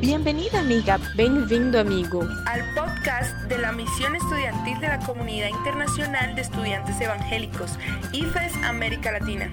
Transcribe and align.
Bienvenida 0.00 0.60
amiga, 0.60 0.96
bem-vindo 1.16 1.80
amigo 1.80 2.20
al 2.46 2.62
podcast 2.72 3.34
de 3.48 3.58
la 3.58 3.72
misión 3.72 4.14
estudiantil 4.14 4.78
de 4.78 4.86
la 4.86 5.00
Comunidad 5.00 5.48
Internacional 5.48 6.36
de 6.36 6.42
Estudiantes 6.42 7.00
Evangélicos, 7.00 7.76
IFES 8.12 8.54
América 8.62 9.10
Latina. 9.10 9.50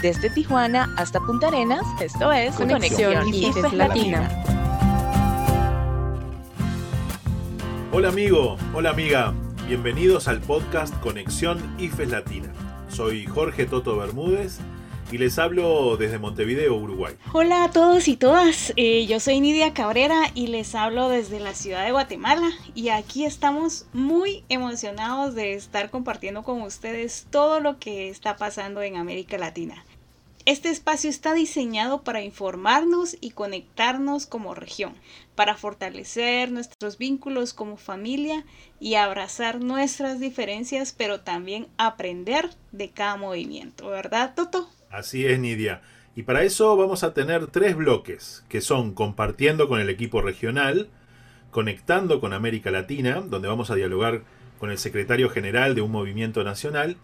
Desde 0.00 0.30
Tijuana 0.30 0.88
hasta 0.96 1.20
Punta 1.20 1.48
Arenas, 1.48 1.82
esto 2.00 2.32
es 2.32 2.54
Conexión, 2.54 3.12
Conexión 3.12 3.34
IFES, 3.34 3.72
Latina. 3.74 4.30
Hola 7.92 8.08
amigo, 8.08 8.56
hola 8.72 8.90
amiga, 8.90 9.34
bienvenidos 9.68 10.26
al 10.26 10.40
podcast 10.40 10.98
Conexión 11.00 11.58
IFES 11.78 12.08
Latina. 12.08 12.48
Soy 12.88 13.26
Jorge 13.26 13.66
Toto 13.66 13.98
Bermúdez 13.98 14.58
y 15.12 15.18
les 15.18 15.38
hablo 15.38 15.98
desde 15.98 16.18
Montevideo, 16.18 16.74
Uruguay. 16.74 17.14
Hola 17.34 17.64
a 17.64 17.70
todos 17.70 18.08
y 18.08 18.16
todas, 18.16 18.72
eh, 18.76 19.04
yo 19.06 19.20
soy 19.20 19.40
Nidia 19.40 19.74
Cabrera 19.74 20.30
y 20.34 20.46
les 20.46 20.74
hablo 20.74 21.10
desde 21.10 21.38
la 21.38 21.52
ciudad 21.52 21.84
de 21.84 21.92
Guatemala 21.92 22.50
y 22.74 22.88
aquí 22.88 23.26
estamos 23.26 23.84
muy 23.92 24.42
emocionados 24.48 25.34
de 25.34 25.52
estar 25.52 25.90
compartiendo 25.90 26.42
con 26.42 26.62
ustedes 26.62 27.26
todo 27.30 27.60
lo 27.60 27.78
que 27.78 28.08
está 28.08 28.36
pasando 28.36 28.80
en 28.80 28.96
América 28.96 29.36
Latina. 29.36 29.84
Este 30.46 30.70
espacio 30.70 31.10
está 31.10 31.34
diseñado 31.34 32.02
para 32.02 32.22
informarnos 32.22 33.16
y 33.20 33.30
conectarnos 33.30 34.26
como 34.26 34.54
región, 34.54 34.94
para 35.36 35.56
fortalecer 35.56 36.50
nuestros 36.50 36.98
vínculos 36.98 37.52
como 37.52 37.76
familia 37.76 38.44
y 38.80 38.94
abrazar 38.94 39.60
nuestras 39.60 40.18
diferencias, 40.18 40.94
pero 40.96 41.20
también 41.20 41.68
aprender 41.76 42.50
de 42.72 42.88
cada 42.88 43.16
movimiento, 43.16 43.88
¿verdad, 43.88 44.34
Toto? 44.34 44.68
Así 44.92 45.24
es, 45.24 45.40
Nidia. 45.40 45.80
Y 46.14 46.24
para 46.24 46.42
eso 46.42 46.76
vamos 46.76 47.02
a 47.02 47.14
tener 47.14 47.46
tres 47.46 47.74
bloques, 47.74 48.44
que 48.50 48.60
son 48.60 48.92
compartiendo 48.92 49.66
con 49.66 49.80
el 49.80 49.88
equipo 49.88 50.20
regional, 50.20 50.90
conectando 51.50 52.20
con 52.20 52.34
América 52.34 52.70
Latina, 52.70 53.22
donde 53.26 53.48
vamos 53.48 53.70
a 53.70 53.74
dialogar 53.74 54.22
con 54.58 54.70
el 54.70 54.76
secretario 54.76 55.30
general 55.30 55.74
de 55.74 55.80
un 55.80 55.90
movimiento 55.90 56.44
nacional, 56.44 56.98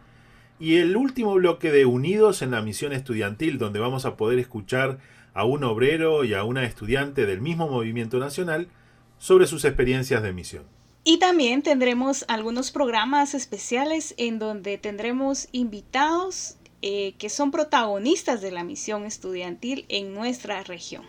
y 0.60 0.76
el 0.76 0.96
último 0.96 1.34
bloque 1.34 1.72
de 1.72 1.86
Unidos 1.86 2.42
en 2.42 2.50
la 2.50 2.60
Misión 2.60 2.92
Estudiantil, 2.92 3.56
donde 3.56 3.80
vamos 3.80 4.04
a 4.04 4.16
poder 4.16 4.38
escuchar 4.38 4.98
a 5.32 5.44
un 5.44 5.64
obrero 5.64 6.24
y 6.24 6.34
a 6.34 6.44
una 6.44 6.64
estudiante 6.64 7.24
del 7.24 7.40
mismo 7.40 7.68
movimiento 7.68 8.18
nacional 8.18 8.68
sobre 9.16 9.46
sus 9.46 9.64
experiencias 9.64 10.22
de 10.22 10.32
misión. 10.34 10.64
Y 11.04 11.18
también 11.18 11.62
tendremos 11.62 12.26
algunos 12.28 12.70
programas 12.70 13.32
especiales 13.32 14.14
en 14.18 14.38
donde 14.38 14.76
tendremos 14.76 15.48
invitados 15.52 16.57
eh, 16.82 17.14
que 17.18 17.28
son 17.28 17.50
protagonistas 17.50 18.40
de 18.40 18.50
la 18.50 18.64
misión 18.64 19.04
estudiantil 19.04 19.84
en 19.88 20.14
nuestra 20.14 20.62
región. 20.62 21.02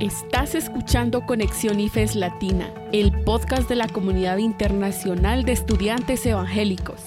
Estás 0.00 0.54
escuchando 0.54 1.24
Conexión 1.24 1.80
IFES 1.80 2.16
Latina, 2.16 2.74
el 2.92 3.12
podcast 3.22 3.68
de 3.68 3.76
la 3.76 3.88
comunidad 3.88 4.38
internacional 4.38 5.44
de 5.44 5.52
estudiantes 5.52 6.26
evangélicos. 6.26 7.00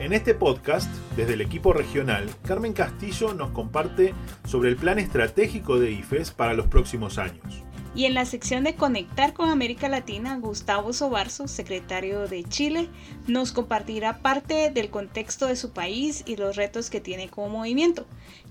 En 0.00 0.14
este 0.14 0.34
podcast, 0.34 0.90
desde 1.14 1.34
el 1.34 1.42
equipo 1.42 1.74
regional, 1.74 2.28
Carmen 2.42 2.72
Castillo 2.72 3.34
nos 3.34 3.50
comparte 3.50 4.14
sobre 4.48 4.70
el 4.70 4.76
plan 4.76 4.98
estratégico 4.98 5.78
de 5.78 5.92
IFES 5.92 6.30
para 6.30 6.54
los 6.54 6.66
próximos 6.66 7.18
años. 7.18 7.62
Y 7.94 8.04
en 8.04 8.14
la 8.14 8.24
sección 8.24 8.62
de 8.62 8.76
Conectar 8.76 9.32
con 9.32 9.50
América 9.50 9.88
Latina, 9.88 10.38
Gustavo 10.38 10.92
Sobarzo, 10.92 11.48
secretario 11.48 12.28
de 12.28 12.44
Chile, 12.44 12.88
nos 13.26 13.50
compartirá 13.50 14.18
parte 14.18 14.70
del 14.70 14.90
contexto 14.90 15.46
de 15.46 15.56
su 15.56 15.72
país 15.72 16.22
y 16.24 16.36
los 16.36 16.54
retos 16.54 16.88
que 16.88 17.00
tiene 17.00 17.28
como 17.28 17.48
movimiento. 17.48 18.06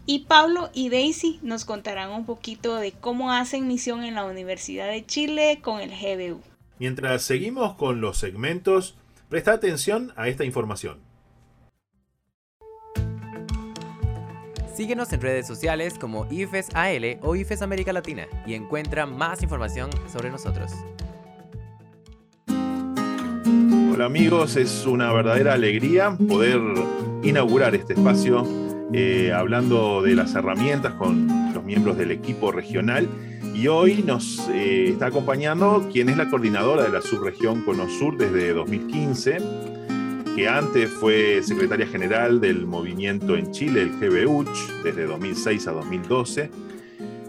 Y 0.05 0.25
Pablo 0.25 0.69
y 0.73 0.89
Daisy 0.89 1.39
nos 1.41 1.63
contarán 1.63 2.11
un 2.11 2.25
poquito 2.25 2.75
de 2.75 2.91
cómo 2.91 3.31
hacen 3.31 3.67
misión 3.67 4.03
en 4.03 4.15
la 4.15 4.25
Universidad 4.25 4.89
de 4.89 5.05
Chile 5.05 5.59
con 5.61 5.79
el 5.79 5.91
GBU. 5.91 6.41
Mientras 6.77 7.23
seguimos 7.23 7.75
con 7.75 8.01
los 8.01 8.17
segmentos, 8.17 8.95
presta 9.29 9.53
atención 9.53 10.11
a 10.17 10.27
esta 10.27 10.43
información. 10.43 11.08
Síguenos 14.79 15.11
en 15.11 15.19
redes 15.19 15.45
sociales 15.45 15.95
como 15.99 16.25
IFESAL 16.31 17.19
o 17.21 17.35
IFES 17.35 17.63
América 17.63 17.91
Latina 17.91 18.27
y 18.45 18.53
encuentra 18.53 19.05
más 19.05 19.43
información 19.43 19.89
sobre 20.09 20.29
nosotros. 20.29 20.71
Hola 23.91 24.05
amigos, 24.05 24.55
es 24.55 24.85
una 24.85 25.11
verdadera 25.11 25.55
alegría 25.55 26.17
poder 26.29 26.61
inaugurar 27.23 27.75
este 27.75 27.91
espacio 27.91 28.47
eh, 28.93 29.33
hablando 29.35 30.01
de 30.01 30.15
las 30.15 30.33
herramientas 30.35 30.93
con 30.93 31.27
los 31.53 31.61
miembros 31.61 31.97
del 31.97 32.11
equipo 32.11 32.53
regional 32.53 33.09
y 33.53 33.67
hoy 33.67 34.01
nos 34.01 34.47
eh, 34.47 34.91
está 34.91 35.07
acompañando 35.07 35.89
quien 35.91 36.07
es 36.07 36.15
la 36.15 36.29
coordinadora 36.29 36.83
de 36.83 36.89
la 36.89 37.01
subregión 37.01 37.65
Cono 37.65 37.89
Sur 37.89 38.17
desde 38.17 38.53
2015 38.53 39.78
que 40.39 40.47
antes 40.47 40.89
fue 40.89 41.43
secretaria 41.43 41.85
general 41.85 42.39
del 42.39 42.65
movimiento 42.65 43.35
en 43.35 43.51
Chile, 43.51 43.81
el 43.81 43.99
GBUCH, 43.99 44.83
desde 44.85 45.05
2006 45.05 45.67
a 45.67 45.71
2012, 45.73 46.49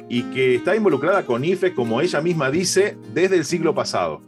y 0.08 0.22
que 0.30 0.54
está 0.54 0.76
involucrada 0.76 1.26
con 1.26 1.44
IFE, 1.44 1.74
como 1.74 2.00
ella 2.00 2.20
misma 2.20 2.52
dice, 2.52 2.96
desde 3.12 3.38
el 3.38 3.44
siglo 3.44 3.74
pasado. 3.74 4.22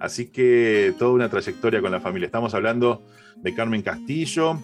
Así 0.00 0.32
que 0.32 0.94
toda 0.98 1.12
una 1.12 1.28
trayectoria 1.28 1.80
con 1.80 1.92
la 1.92 2.00
familia. 2.00 2.26
Estamos 2.26 2.54
hablando 2.54 3.06
de 3.36 3.54
Carmen 3.54 3.82
Castillo, 3.82 4.58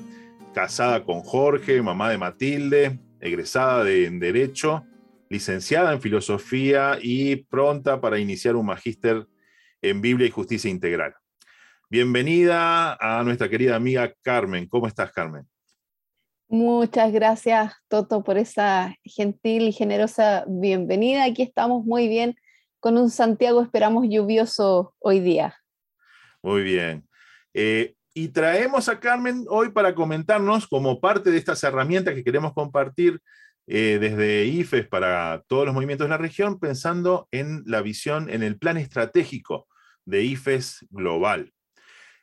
casada 0.53 1.05
con 1.05 1.21
Jorge, 1.21 1.81
mamá 1.81 2.11
de 2.11 2.19
Matilde, 2.19 2.99
egresada 3.21 3.85
de, 3.85 4.07
en 4.07 4.19
Derecho, 4.19 4.85
licenciada 5.29 5.93
en 5.93 6.01
Filosofía 6.01 6.99
y 7.01 7.37
pronta 7.37 8.01
para 8.01 8.19
iniciar 8.19 8.57
un 8.57 8.67
magíster 8.67 9.29
en 9.81 10.01
Biblia 10.01 10.27
y 10.27 10.31
Justicia 10.31 10.69
Integral. 10.69 11.15
Bienvenida 11.91 12.95
a 12.95 13.23
nuestra 13.23 13.49
querida 13.49 13.77
amiga 13.77 14.13
Carmen. 14.23 14.67
¿Cómo 14.67 14.87
estás, 14.87 15.13
Carmen? 15.13 15.47
Muchas 16.49 17.13
gracias, 17.13 17.75
Toto, 17.89 18.23
por 18.25 18.39
esa 18.39 18.95
gentil 19.05 19.65
y 19.69 19.73
generosa 19.73 20.45
bienvenida. 20.49 21.25
Aquí 21.25 21.43
estamos 21.43 21.85
muy 21.85 22.09
bien 22.09 22.37
con 22.81 22.97
un 22.99 23.11
Santiago, 23.11 23.63
esperamos, 23.63 24.07
lluvioso 24.09 24.95
hoy 24.99 25.21
día. 25.21 25.57
Muy 26.43 26.63
bien. 26.63 27.09
Eh, 27.53 27.95
y 28.15 28.29
traemos 28.29 28.89
a 28.89 29.01
Carmen 29.01 29.45
hoy 29.49 29.71
para 29.71 29.95
comentarnos, 29.95 30.67
como 30.67 31.01
parte 31.01 31.31
de 31.31 31.39
estas 31.39 31.65
herramientas 31.65 32.15
que 32.15 32.25
queremos 32.25 32.53
compartir 32.53 33.21
eh, 33.67 33.99
desde 33.99 34.45
IFES 34.45 34.89
para 34.89 35.43
todos 35.49 35.65
los 35.65 35.75
movimientos 35.75 36.07
de 36.07 36.11
la 36.11 36.19
región, 36.19 36.59
pensando 36.59 37.29
en 37.31 37.63
la 37.67 37.81
visión, 37.81 38.29
en 38.29 38.43
el 38.43 38.59
plan 38.59 38.77
estratégico 38.77 39.67
de 40.05 40.23
IFES 40.23 40.87
global. 40.91 41.54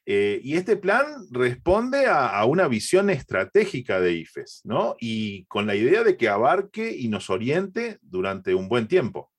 Eh, 0.05 0.41
y 0.43 0.55
este 0.55 0.77
plan 0.77 1.05
responde 1.29 2.07
a, 2.07 2.43
una 2.45 2.67
visión 2.67 3.09
estratégica 3.09 3.99
de 3.99 4.13
IFES, 4.13 4.61
¿no? 4.63 4.95
Y 4.99 5.45
con 5.45 5.67
la 5.67 5.75
idea 5.75 6.03
de 6.03 6.17
que 6.17 6.27
abarque 6.27 6.95
y 6.97 7.07
nos 7.07 7.29
oriente 7.29 7.99
durante 8.01 8.55
un 8.55 8.67
buen 8.67 8.87
tiempo. 8.87 9.31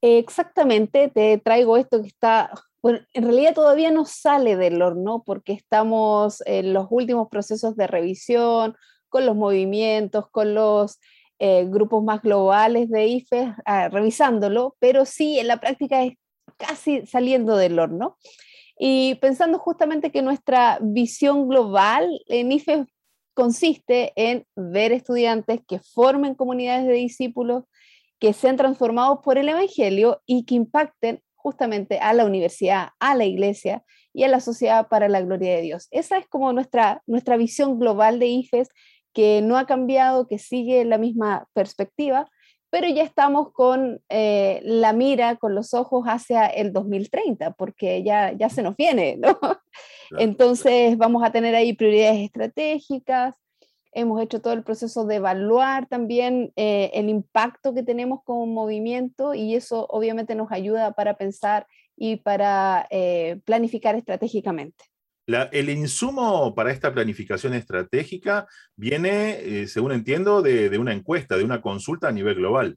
Exactamente, 0.00 1.08
te 1.08 1.38
traigo 1.38 1.76
esto 1.76 2.00
que 2.02 2.08
está, 2.08 2.50
bueno, 2.80 3.00
en 3.12 3.24
realidad 3.24 3.54
todavía 3.54 3.90
no 3.90 4.04
sale 4.04 4.56
del 4.56 4.82
horno 4.82 5.22
porque 5.24 5.52
estamos 5.52 6.42
en 6.46 6.72
los 6.72 6.86
últimos 6.90 7.28
procesos 7.28 7.76
de 7.76 7.86
revisión, 7.86 8.76
con 9.08 9.26
los 9.26 9.36
movimientos, 9.36 10.28
con 10.30 10.54
los 10.54 10.98
eh, 11.38 11.66
grupos 11.68 12.02
más 12.02 12.22
globales 12.22 12.88
de 12.88 13.06
IFES, 13.06 13.50
ah, 13.64 13.88
revisándolo, 13.88 14.76
pero 14.78 15.04
sí, 15.04 15.38
en 15.38 15.48
la 15.48 15.58
práctica 15.58 16.02
es 16.04 16.14
casi 16.56 17.04
saliendo 17.06 17.56
del 17.56 17.78
horno. 17.78 18.16
Y 18.78 19.16
pensando 19.16 19.58
justamente 19.58 20.10
que 20.10 20.22
nuestra 20.22 20.78
visión 20.80 21.48
global 21.48 22.08
en 22.26 22.52
IFE 22.52 22.86
consiste 23.34 24.12
en 24.16 24.44
ver 24.56 24.92
estudiantes 24.92 25.60
que 25.66 25.78
formen 25.78 26.34
comunidades 26.34 26.86
de 26.86 26.94
discípulos, 26.94 27.64
que 28.18 28.32
sean 28.32 28.56
transformados 28.56 29.20
por 29.24 29.38
el 29.38 29.48
Evangelio 29.48 30.22
y 30.26 30.44
que 30.44 30.54
impacten 30.54 31.20
justamente 31.34 31.98
a 31.98 32.12
la 32.12 32.24
universidad, 32.24 32.90
a 33.00 33.14
la 33.16 33.24
iglesia 33.24 33.82
y 34.12 34.22
a 34.24 34.28
la 34.28 34.40
sociedad 34.40 34.88
para 34.88 35.08
la 35.08 35.20
gloria 35.22 35.56
de 35.56 35.62
Dios. 35.62 35.88
Esa 35.90 36.18
es 36.18 36.28
como 36.28 36.52
nuestra, 36.52 37.02
nuestra 37.06 37.36
visión 37.36 37.78
global 37.78 38.18
de 38.18 38.26
IFES, 38.26 38.68
que 39.12 39.42
no 39.42 39.58
ha 39.58 39.66
cambiado, 39.66 40.26
que 40.26 40.38
sigue 40.38 40.84
la 40.84 40.98
misma 40.98 41.46
perspectiva, 41.52 42.30
pero 42.72 42.88
ya 42.88 43.02
estamos 43.02 43.52
con 43.52 44.00
eh, 44.08 44.62
la 44.64 44.94
mira, 44.94 45.36
con 45.36 45.54
los 45.54 45.74
ojos 45.74 46.06
hacia 46.06 46.46
el 46.46 46.72
2030, 46.72 47.50
porque 47.52 48.02
ya, 48.02 48.32
ya 48.32 48.48
se 48.48 48.62
nos 48.62 48.78
viene, 48.78 49.18
¿no? 49.18 49.38
Entonces 50.18 50.96
vamos 50.96 51.22
a 51.22 51.30
tener 51.30 51.54
ahí 51.54 51.74
prioridades 51.74 52.20
estratégicas, 52.20 53.36
hemos 53.92 54.22
hecho 54.22 54.40
todo 54.40 54.54
el 54.54 54.62
proceso 54.62 55.04
de 55.04 55.16
evaluar 55.16 55.86
también 55.86 56.50
eh, 56.56 56.90
el 56.94 57.10
impacto 57.10 57.74
que 57.74 57.82
tenemos 57.82 58.20
como 58.24 58.46
movimiento 58.46 59.34
y 59.34 59.54
eso 59.54 59.86
obviamente 59.90 60.34
nos 60.34 60.50
ayuda 60.50 60.92
para 60.92 61.18
pensar 61.18 61.66
y 61.94 62.16
para 62.16 62.86
eh, 62.88 63.38
planificar 63.44 63.96
estratégicamente. 63.96 64.82
El 65.26 65.70
insumo 65.70 66.54
para 66.54 66.72
esta 66.72 66.92
planificación 66.92 67.54
estratégica 67.54 68.46
viene, 68.76 69.62
eh, 69.62 69.66
según 69.68 69.92
entiendo, 69.92 70.42
de, 70.42 70.76
una 70.78 70.92
encuesta, 70.92 71.36
de 71.36 71.44
una 71.44 71.62
consulta 71.62 72.08
a 72.08 72.12
nivel 72.12 72.36
global. 72.36 72.76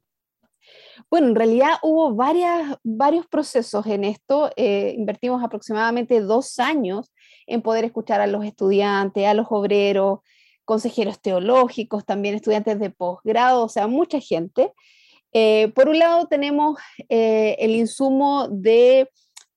Bueno, 1.10 1.28
en 1.28 1.34
realidad 1.34 1.74
hubo 1.82 2.14
varios 2.14 3.26
procesos 3.26 3.86
en 3.86 4.04
esto. 4.04 4.50
Eh, 4.56 4.94
invertimos 4.96 5.42
aproximadamente 5.42 6.20
dos 6.20 6.58
años 6.58 7.12
en 7.46 7.62
poder 7.62 7.84
escuchar 7.84 8.20
a 8.20 8.26
los 8.26 8.44
estudiantes, 8.44 9.26
a 9.26 9.34
los 9.34 9.46
obreros, 9.50 10.20
consejeros 10.64 11.20
teológicos, 11.20 12.04
también 12.04 12.34
estudiantes 12.34 12.78
de 12.80 12.90
posgrado, 12.90 13.64
o 13.64 13.68
sea, 13.68 13.86
mucha 13.86 14.20
gente. 14.20 14.72
Eh, 15.32 15.70
por 15.74 15.88
un 15.88 15.98
lado 15.98 16.26
tenemos 16.26 16.78
el 17.08 17.70
insumo 17.72 18.48
de 18.48 19.08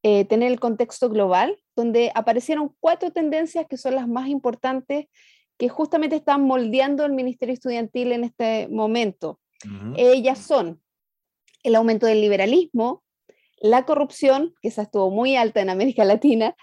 tener 0.02 0.52
el 0.52 0.60
contexto 0.60 1.10
global, 1.10 1.58
donde 1.80 2.12
aparecieron 2.14 2.76
cuatro 2.82 3.12
tendencias 3.12 3.66
que 3.66 3.78
son 3.78 3.96
las 3.96 4.06
más 4.06 4.28
importantes 4.28 5.06
que 5.58 5.70
justamente 5.70 6.18
están 6.18 6.44
moldeando 6.44 7.06
el 7.06 7.14
Ministerio 7.14 7.54
Estudiantil 7.54 8.12
en 8.12 8.26
este 8.26 8.68
momento. 8.68 9.40
Ellas 9.96 10.40
son 10.40 10.82
el 11.64 11.76
aumento 11.76 12.06
del 12.06 12.20
liberalismo, 12.20 13.04
la 13.62 13.86
corrupción, 13.86 14.54
que 14.62 14.68
esa 14.68 14.84
estuvo 14.84 15.10
muy 15.10 15.38
alta 15.38 15.62
en 15.62 15.70
América 15.70 16.04
Latina, 16.04 16.56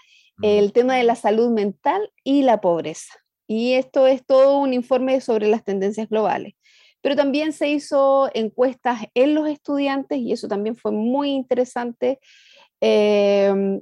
el 0.43 0.71
tema 0.71 0.95
de 0.95 1.03
la 1.03 1.15
salud 1.15 1.49
mental 1.49 2.11
y 2.23 2.43
la 2.43 2.61
pobreza. 2.61 3.13
Y 3.47 3.73
esto 3.73 4.05
es 4.05 4.23
todo 4.23 4.59
un 4.59 4.73
informe 4.73 5.19
sobre 5.19 5.47
las 5.47 5.63
tendencias 5.63 6.09
globales. 6.09 6.53
Pero 7.01 7.15
también 7.15 7.53
se 7.53 7.69
hizo 7.69 8.29
encuestas 8.35 9.01
en 9.15 9.33
los 9.33 9.47
estudiantes 9.47 10.19
y 10.19 10.31
eso 10.31 10.47
también 10.47 10.75
fue 10.75 10.91
muy 10.91 11.29
interesante. 11.31 12.19
Eh, 12.81 13.79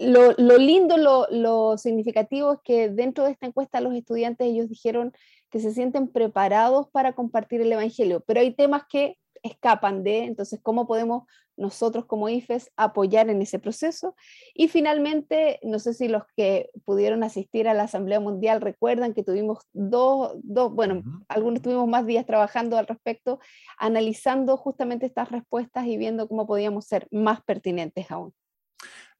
lo, 0.00 0.58
lindo, 0.58 0.96
lo, 0.96 1.76
significativo 1.76 2.54
es 2.54 2.58
que 2.64 2.88
dentro 2.88 3.24
de 3.24 3.32
esta 3.32 3.46
encuesta 3.46 3.80
los 3.80 3.94
estudiantes 3.94 4.46
ellos 4.46 4.68
dijeron 4.68 5.12
que 5.50 5.60
se 5.60 5.72
sienten 5.72 6.08
preparados 6.08 6.88
para 6.90 7.12
compartir 7.12 7.60
el 7.60 7.72
Evangelio, 7.72 8.22
pero 8.26 8.40
hay 8.40 8.54
temas 8.54 8.84
que 8.88 9.18
escapan 9.42 10.02
de, 10.02 10.24
entonces, 10.24 10.60
¿cómo 10.62 10.86
podemos 10.86 11.24
nosotros 11.56 12.06
como 12.06 12.28
IFES 12.28 12.70
apoyar 12.76 13.28
en 13.28 13.42
ese 13.42 13.58
proceso? 13.58 14.14
Y 14.54 14.68
finalmente, 14.68 15.60
no 15.62 15.78
sé 15.78 15.92
si 15.92 16.08
los 16.08 16.22
que 16.36 16.70
pudieron 16.84 17.22
asistir 17.22 17.68
a 17.68 17.74
la 17.74 17.84
Asamblea 17.84 18.20
Mundial 18.20 18.60
recuerdan 18.60 19.12
que 19.12 19.22
tuvimos 19.22 19.66
dos, 19.72 20.32
dos 20.42 20.72
bueno, 20.72 21.02
algunos 21.28 21.62
tuvimos 21.62 21.88
más 21.88 22.06
días 22.06 22.26
trabajando 22.26 22.78
al 22.78 22.86
respecto, 22.86 23.38
analizando 23.78 24.56
justamente 24.56 25.06
estas 25.06 25.30
respuestas 25.30 25.86
y 25.86 25.96
viendo 25.96 26.28
cómo 26.28 26.46
podíamos 26.46 26.86
ser 26.86 27.06
más 27.10 27.42
pertinentes 27.42 28.10
aún 28.10 28.32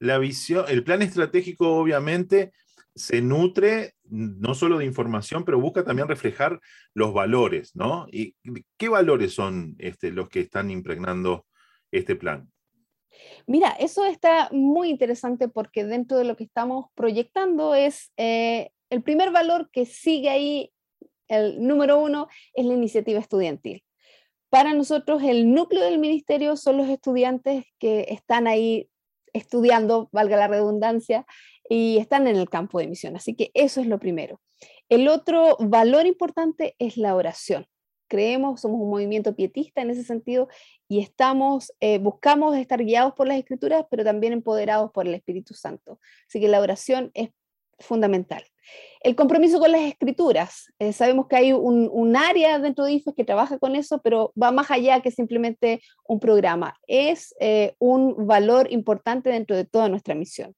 la 0.00 0.18
visión, 0.18 0.64
el 0.68 0.82
plan 0.82 1.02
estratégico 1.02 1.76
obviamente 1.76 2.52
se 2.94 3.22
nutre 3.22 3.94
no 4.04 4.54
solo 4.54 4.78
de 4.78 4.84
información, 4.84 5.44
pero 5.44 5.60
busca 5.60 5.84
también 5.84 6.08
reflejar 6.08 6.60
los 6.94 7.14
valores, 7.14 7.76
¿no? 7.76 8.06
¿Y 8.10 8.34
qué 8.76 8.88
valores 8.88 9.34
son 9.34 9.76
este, 9.78 10.10
los 10.10 10.28
que 10.28 10.40
están 10.40 10.70
impregnando 10.70 11.46
este 11.92 12.16
plan? 12.16 12.50
Mira, 13.46 13.70
eso 13.78 14.04
está 14.04 14.48
muy 14.52 14.88
interesante 14.88 15.48
porque 15.48 15.84
dentro 15.84 16.18
de 16.18 16.24
lo 16.24 16.36
que 16.36 16.44
estamos 16.44 16.86
proyectando 16.94 17.74
es 17.74 18.12
eh, 18.16 18.70
el 18.88 19.02
primer 19.02 19.30
valor 19.30 19.70
que 19.70 19.86
sigue 19.86 20.28
ahí, 20.28 20.72
el 21.28 21.64
número 21.64 21.98
uno, 21.98 22.28
es 22.54 22.66
la 22.66 22.74
iniciativa 22.74 23.20
estudiantil. 23.20 23.84
Para 24.48 24.74
nosotros 24.74 25.22
el 25.22 25.52
núcleo 25.52 25.84
del 25.84 25.98
ministerio 25.98 26.56
son 26.56 26.76
los 26.76 26.88
estudiantes 26.88 27.64
que 27.78 28.06
están 28.08 28.48
ahí 28.48 28.89
estudiando, 29.32 30.08
valga 30.12 30.36
la 30.36 30.48
redundancia, 30.48 31.26
y 31.70 31.98
están 31.98 32.26
en 32.26 32.36
el 32.36 32.50
campo 32.50 32.80
de 32.80 32.88
misión. 32.88 33.16
Así 33.16 33.34
que 33.34 33.52
eso 33.54 33.80
es 33.80 33.86
lo 33.86 33.98
primero. 33.98 34.40
El 34.88 35.08
otro 35.08 35.56
valor 35.60 36.04
importante 36.04 36.74
es 36.80 36.96
la 36.96 37.14
oración. 37.14 37.66
Creemos, 38.08 38.60
somos 38.60 38.80
un 38.80 38.90
movimiento 38.90 39.36
pietista 39.36 39.80
en 39.80 39.90
ese 39.90 40.02
sentido 40.02 40.48
y 40.88 40.98
estamos, 40.98 41.72
eh, 41.78 41.98
buscamos 41.98 42.56
estar 42.56 42.84
guiados 42.84 43.14
por 43.14 43.28
las 43.28 43.38
escrituras, 43.38 43.84
pero 43.88 44.02
también 44.02 44.32
empoderados 44.32 44.90
por 44.90 45.06
el 45.06 45.14
Espíritu 45.14 45.54
Santo. 45.54 46.00
Así 46.26 46.40
que 46.40 46.48
la 46.48 46.60
oración 46.60 47.12
es 47.14 47.30
fundamental. 47.80 48.44
El 49.02 49.16
compromiso 49.16 49.58
con 49.58 49.72
las 49.72 49.80
escrituras. 49.82 50.72
Eh, 50.78 50.92
sabemos 50.92 51.26
que 51.26 51.36
hay 51.36 51.52
un, 51.52 52.16
área 52.16 52.58
dentro 52.58 52.84
de 52.84 52.92
IFES 52.92 53.14
que 53.16 53.24
trabaja 53.24 53.58
con 53.58 53.74
eso, 53.74 54.00
pero 54.02 54.32
va 54.40 54.52
más 54.52 54.70
allá 54.70 55.00
que 55.00 55.10
simplemente 55.10 55.80
un 56.06 56.20
programa. 56.20 56.76
Es 56.86 57.34
eh, 57.40 57.74
un 57.78 58.26
valor 58.26 58.70
importante 58.70 59.30
dentro 59.30 59.56
de 59.56 59.64
toda 59.64 59.88
nuestra 59.88 60.14
misión. 60.14 60.54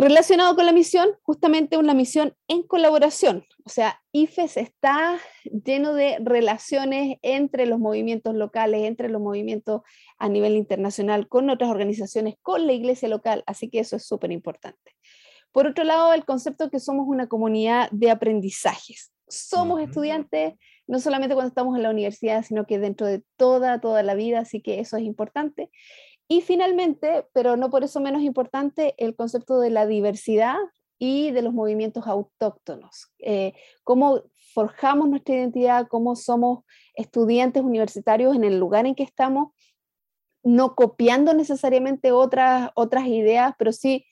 Relacionado 0.00 0.56
con 0.56 0.64
la 0.64 0.72
misión, 0.72 1.10
justamente 1.22 1.76
una 1.76 1.92
misión 1.92 2.34
en 2.48 2.62
colaboración. 2.62 3.44
O 3.66 3.68
sea, 3.68 4.00
IFES 4.12 4.56
está 4.56 5.18
lleno 5.44 5.92
de 5.92 6.16
relaciones 6.20 7.18
entre 7.20 7.66
los 7.66 7.78
movimientos 7.78 8.34
locales, 8.34 8.84
entre 8.84 9.10
los 9.10 9.20
movimientos 9.20 9.82
a 10.16 10.30
nivel 10.30 10.56
internacional, 10.56 11.28
con 11.28 11.50
otras 11.50 11.70
organizaciones, 11.70 12.36
con 12.40 12.66
la 12.66 12.72
iglesia 12.72 13.10
local, 13.10 13.42
así 13.46 13.68
que 13.68 13.80
eso 13.80 13.96
es 13.96 14.06
súper 14.06 14.32
importante. 14.32 14.92
Por 15.52 15.66
otro 15.66 15.84
lado, 15.84 16.12
el 16.12 16.24
concepto 16.24 16.70
que 16.70 16.80
somos 16.80 17.06
una 17.08 17.28
comunidad 17.28 17.90
de 17.90 18.10
aprendizajes. 18.10 19.12
Somos 19.28 19.80
estudiantes 19.80 20.54
no 20.90 20.98
solamente 20.98 21.34
cuando 21.34 21.48
estamos 21.48 21.76
en 21.76 21.84
la 21.84 21.90
universidad, 21.90 22.42
sino 22.42 22.66
que 22.66 22.80
dentro 22.80 23.06
de 23.06 23.22
toda, 23.36 23.80
toda 23.80 24.02
la 24.02 24.14
vida, 24.14 24.40
así 24.40 24.60
que 24.60 24.80
eso 24.80 24.96
es 24.96 25.04
importante. 25.04 25.70
Y 26.26 26.40
finalmente, 26.40 27.26
pero 27.32 27.56
no 27.56 27.70
por 27.70 27.84
eso 27.84 28.00
menos 28.00 28.22
importante, 28.22 28.94
el 28.98 29.14
concepto 29.14 29.60
de 29.60 29.70
la 29.70 29.86
diversidad 29.86 30.56
y 30.98 31.30
de 31.30 31.42
los 31.42 31.54
movimientos 31.54 32.08
autóctonos. 32.08 33.12
Eh, 33.20 33.54
cómo 33.84 34.24
forjamos 34.52 35.08
nuestra 35.08 35.36
identidad, 35.36 35.86
cómo 35.88 36.16
somos 36.16 36.64
estudiantes 36.94 37.62
universitarios 37.62 38.34
en 38.34 38.42
el 38.42 38.58
lugar 38.58 38.84
en 38.84 38.96
que 38.96 39.04
estamos, 39.04 39.52
no 40.42 40.74
copiando 40.74 41.34
necesariamente 41.34 42.10
otras, 42.10 42.70
otras 42.74 43.06
ideas, 43.06 43.54
pero 43.58 43.72
sí 43.72 44.06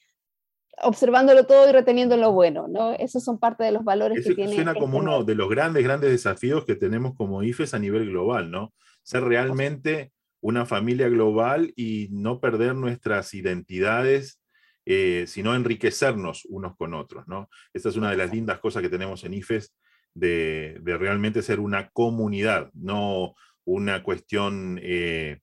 observándolo 0.83 1.45
todo 1.45 1.69
y 1.69 1.73
reteniendo 1.73 2.17
lo 2.17 2.33
bueno, 2.33 2.69
¿no? 2.69 2.93
Esos 2.93 3.25
son 3.25 3.39
parte 3.39 3.65
de 3.65 3.73
los 3.73 3.85
valores 3.85 4.25
que 4.25 4.35
tiene. 4.35 4.55
Suena 4.55 4.75
como 4.75 4.99
uno 4.99 5.25
de 5.25 5.35
los 5.35 5.49
grandes, 5.49 5.85
grandes 5.85 6.11
desafíos 6.11 6.65
que 6.65 6.77
tenemos 6.77 7.15
como 7.17 7.43
IFES 7.43 7.75
a 7.75 7.79
nivel 7.79 8.09
global, 8.11 8.51
¿no? 8.51 8.73
Ser 9.03 9.25
realmente 9.25 10.13
una 10.41 10.67
familia 10.67 11.09
global 11.09 11.73
y 11.77 12.09
no 12.11 12.41
perder 12.41 12.75
nuestras 12.75 13.35
identidades, 13.35 14.41
eh, 14.87 15.25
sino 15.27 15.55
enriquecernos 15.55 16.45
unos 16.47 16.77
con 16.77 16.95
otros, 16.95 17.27
¿no? 17.27 17.49
Esta 17.73 17.89
es 17.89 17.97
una 17.97 18.11
de 18.11 18.17
las 18.17 18.33
lindas 18.33 18.59
cosas 18.59 18.83
que 18.83 18.89
tenemos 18.89 19.25
en 19.25 19.35
IFES 19.35 19.75
de, 20.15 20.81
realmente 20.85 21.43
ser 21.43 21.61
una 21.61 21.91
comunidad, 21.91 22.71
no 22.73 23.35
una 23.65 24.03
cuestión 24.03 24.79
eh, 24.83 25.41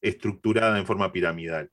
estructurada 0.00 0.78
en 0.78 0.86
forma 0.86 1.12
piramidal. 1.12 1.70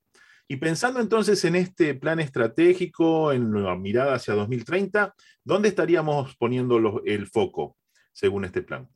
Y 0.51 0.57
pensando 0.57 0.99
entonces 0.99 1.45
en 1.45 1.55
este 1.55 1.95
plan 1.95 2.19
estratégico, 2.19 3.31
en 3.31 3.63
la 3.63 3.73
mirada 3.77 4.15
hacia 4.15 4.33
2030, 4.33 5.15
¿dónde 5.45 5.69
estaríamos 5.69 6.35
poniendo 6.35 7.01
el 7.05 7.27
foco 7.27 7.77
según 8.11 8.43
este 8.43 8.61
plan? 8.61 8.89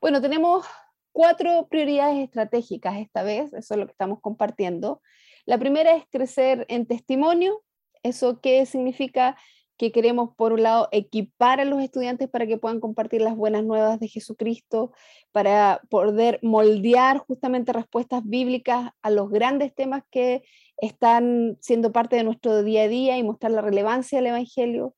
Bueno, 0.00 0.22
tenemos 0.22 0.64
cuatro 1.12 1.68
prioridades 1.68 2.24
estratégicas 2.24 2.96
esta 2.96 3.22
vez, 3.22 3.52
eso 3.52 3.74
es 3.74 3.80
lo 3.80 3.84
que 3.84 3.92
estamos 3.92 4.22
compartiendo. 4.22 5.02
La 5.44 5.58
primera 5.58 5.94
es 5.94 6.04
crecer 6.10 6.64
en 6.70 6.86
testimonio. 6.86 7.62
¿Eso 8.02 8.40
qué 8.40 8.64
significa? 8.64 9.36
Que 9.76 9.92
queremos, 9.92 10.30
por 10.36 10.52
un 10.52 10.62
lado, 10.62 10.88
equipar 10.92 11.60
a 11.60 11.64
los 11.64 11.82
estudiantes 11.82 12.28
para 12.28 12.46
que 12.46 12.56
puedan 12.56 12.80
compartir 12.80 13.20
las 13.20 13.36
buenas 13.36 13.64
nuevas 13.64 14.00
de 14.00 14.08
Jesucristo, 14.08 14.92
para 15.32 15.80
poder 15.90 16.38
moldear 16.42 17.18
justamente 17.18 17.72
respuestas 17.72 18.22
bíblicas 18.24 18.90
a 19.02 19.10
los 19.10 19.30
grandes 19.30 19.74
temas 19.74 20.02
que 20.10 20.42
están 20.78 21.58
siendo 21.60 21.92
parte 21.92 22.16
de 22.16 22.24
nuestro 22.24 22.62
día 22.62 22.82
a 22.82 22.88
día 22.88 23.18
y 23.18 23.22
mostrar 23.22 23.52
la 23.52 23.60
relevancia 23.60 24.18
del 24.18 24.28
Evangelio, 24.28 24.94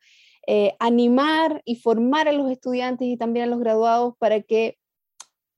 eh, 0.46 0.74
animar 0.78 1.60
y 1.64 1.76
formar 1.76 2.28
a 2.28 2.32
los 2.32 2.50
estudiantes 2.50 3.06
y 3.06 3.16
también 3.16 3.44
a 3.44 3.48
los 3.48 3.60
graduados 3.60 4.14
para 4.18 4.40
que 4.42 4.78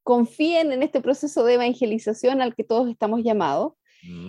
confíen 0.03 0.73
en 0.73 0.83
este 0.83 1.01
proceso 1.01 1.45
de 1.45 1.55
evangelización 1.55 2.41
al 2.41 2.55
que 2.55 2.65
todos 2.65 2.89
estamos 2.89 3.23
llamados 3.23 3.75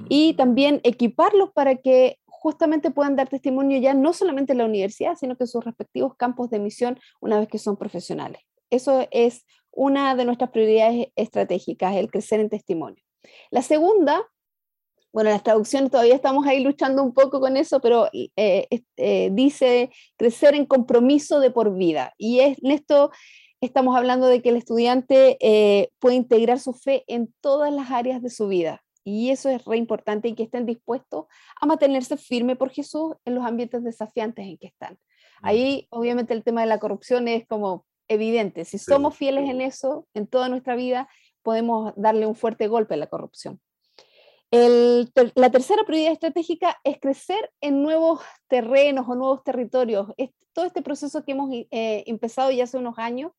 y 0.09 0.33
mm. 0.33 0.35
también 0.35 0.81
equiparlos 0.83 1.51
para 1.51 1.77
que 1.77 2.19
justamente 2.41 2.89
puedan 2.89 3.15
dar 3.15 3.29
testimonio 3.29 3.79
ya 3.79 3.93
no 3.93 4.13
solamente 4.13 4.53
en 4.53 4.57
la 4.57 4.65
universidad, 4.65 5.15
sino 5.15 5.37
que 5.37 5.43
en 5.43 5.47
sus 5.47 5.63
respectivos 5.63 6.15
campos 6.15 6.49
de 6.49 6.57
misión 6.57 6.99
una 7.19 7.39
vez 7.39 7.47
que 7.47 7.59
son 7.59 7.77
profesionales. 7.77 8.41
Eso 8.71 9.07
es 9.11 9.45
una 9.69 10.15
de 10.15 10.25
nuestras 10.25 10.49
prioridades 10.49 11.09
estratégicas, 11.15 11.95
el 11.95 12.09
crecer 12.09 12.39
en 12.39 12.49
testimonio. 12.49 13.03
La 13.51 13.61
segunda, 13.61 14.27
bueno, 15.13 15.29
las 15.29 15.43
traducciones 15.43 15.91
todavía 15.91 16.15
estamos 16.15 16.47
ahí 16.47 16.63
luchando 16.63 17.03
un 17.03 17.13
poco 17.13 17.39
con 17.39 17.57
eso, 17.57 17.79
pero 17.79 18.09
eh, 18.11 18.67
eh, 18.97 19.29
dice 19.31 19.91
crecer 20.17 20.55
en 20.55 20.65
compromiso 20.65 21.39
de 21.41 21.51
por 21.51 21.75
vida. 21.75 22.15
Y 22.17 22.39
es, 22.39 22.57
en 22.63 22.71
esto 22.71 23.11
estamos 23.61 23.95
hablando 23.95 24.25
de 24.25 24.41
que 24.41 24.49
el 24.49 24.55
estudiante 24.55 25.37
eh, 25.41 25.89
puede 25.99 26.15
integrar 26.15 26.59
su 26.59 26.73
fe 26.73 27.03
en 27.05 27.31
todas 27.39 27.71
las 27.71 27.91
áreas 27.91 28.23
de 28.23 28.31
su 28.31 28.47
vida 28.47 28.81
Y 29.03 29.31
eso 29.31 29.49
es 29.49 29.65
re 29.65 29.77
importante 29.77 30.27
y 30.27 30.35
que 30.35 30.43
estén 30.43 30.65
dispuestos 30.65 31.25
a 31.59 31.65
mantenerse 31.65 32.17
firme 32.17 32.55
por 32.55 32.69
Jesús 32.69 33.13
en 33.25 33.35
los 33.35 33.45
ambientes 33.45 33.83
desafiantes 33.83 34.45
en 34.45 34.57
que 34.57 34.67
están. 34.67 34.97
Ahí, 35.41 35.87
obviamente, 35.89 36.33
el 36.33 36.43
tema 36.43 36.61
de 36.61 36.67
la 36.67 36.79
corrupción 36.79 37.27
es 37.27 37.47
como 37.47 37.85
evidente. 38.07 38.65
Si 38.65 38.77
somos 38.77 39.15
fieles 39.15 39.49
en 39.49 39.61
eso, 39.61 40.07
en 40.13 40.27
toda 40.27 40.49
nuestra 40.49 40.75
vida, 40.75 41.07
podemos 41.41 41.93
darle 41.95 42.27
un 42.27 42.35
fuerte 42.35 42.67
golpe 42.67 42.93
a 42.93 42.97
la 42.97 43.07
corrupción. 43.07 43.59
la 44.51 45.49
tercera 45.49 45.83
prioridad 45.85 46.11
estratégica 46.11 46.77
es 46.83 46.99
crecer 46.99 47.51
en 47.61 47.81
nuevos 47.81 48.21
terrenos 48.47 49.07
o 49.07 49.15
nuevos 49.15 49.43
territorios. 49.43 50.07
todo 50.53 50.65
este 50.65 50.81
proceso 50.81 51.23
que 51.23 51.31
hemos 51.31 51.49
eh, 51.53 52.03
empezado 52.05 52.51
ya 52.51 52.65
hace 52.65 52.77
unos 52.77 52.99
años 52.99 53.31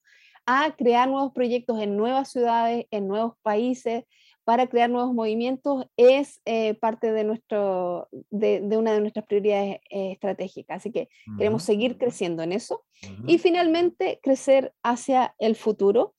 a 0.47 0.75
crear 0.77 1.09
nuevos 1.09 1.33
proyectos 1.33 1.81
en 1.81 1.97
nuevas 1.97 2.31
ciudades, 2.31 2.87
en 2.91 3.07
nuevos 3.07 3.35
países, 3.43 4.05
para 4.45 4.67
crear 4.67 4.91
nuevos 4.91 5.15
movimientos 5.15 5.87
es 5.97 6.41
eh, 6.45 6.75
parte 6.75 7.13
de, 7.13 7.25
nuestro, 7.25 8.09
de, 8.31 8.61
una 8.77 8.93
de 8.93 9.01
nuestras 9.01 9.27
prioridades 9.27 9.77
eh, 9.91 10.13
estratégicas. 10.13 10.79
Así 10.79 10.91
que 10.91 11.09
queremos 11.39 11.63
seguir 11.63 11.97
creciendo 11.99 12.43
en 12.43 12.53
eso. 12.53 12.85
Y 13.27 13.39
finalmente, 13.39 14.21
crecer 14.23 14.73
hacia 14.83 15.35
el 15.39 15.57
futuro. 15.57 16.15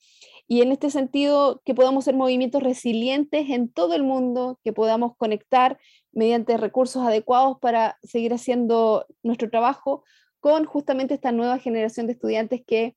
Y 0.47 0.61
en 0.61 0.71
este 0.71 0.89
sentido, 0.89 1.61
que 1.65 1.73
podamos 1.73 2.05
ser 2.05 2.15
movimientos 2.15 2.61
resilientes 2.61 3.49
en 3.49 3.69
todo 3.69 3.93
el 3.93 4.03
mundo, 4.03 4.59
que 4.63 4.73
podamos 4.73 5.15
conectar 5.15 5.79
mediante 6.11 6.57
recursos 6.57 7.05
adecuados 7.05 7.57
para 7.59 7.97
seguir 8.03 8.33
haciendo 8.33 9.05
nuestro 9.23 9.49
trabajo 9.49 10.03
con 10.39 10.65
justamente 10.65 11.13
esta 11.13 11.31
nueva 11.31 11.57
generación 11.57 12.07
de 12.07 12.13
estudiantes 12.13 12.61
que 12.65 12.95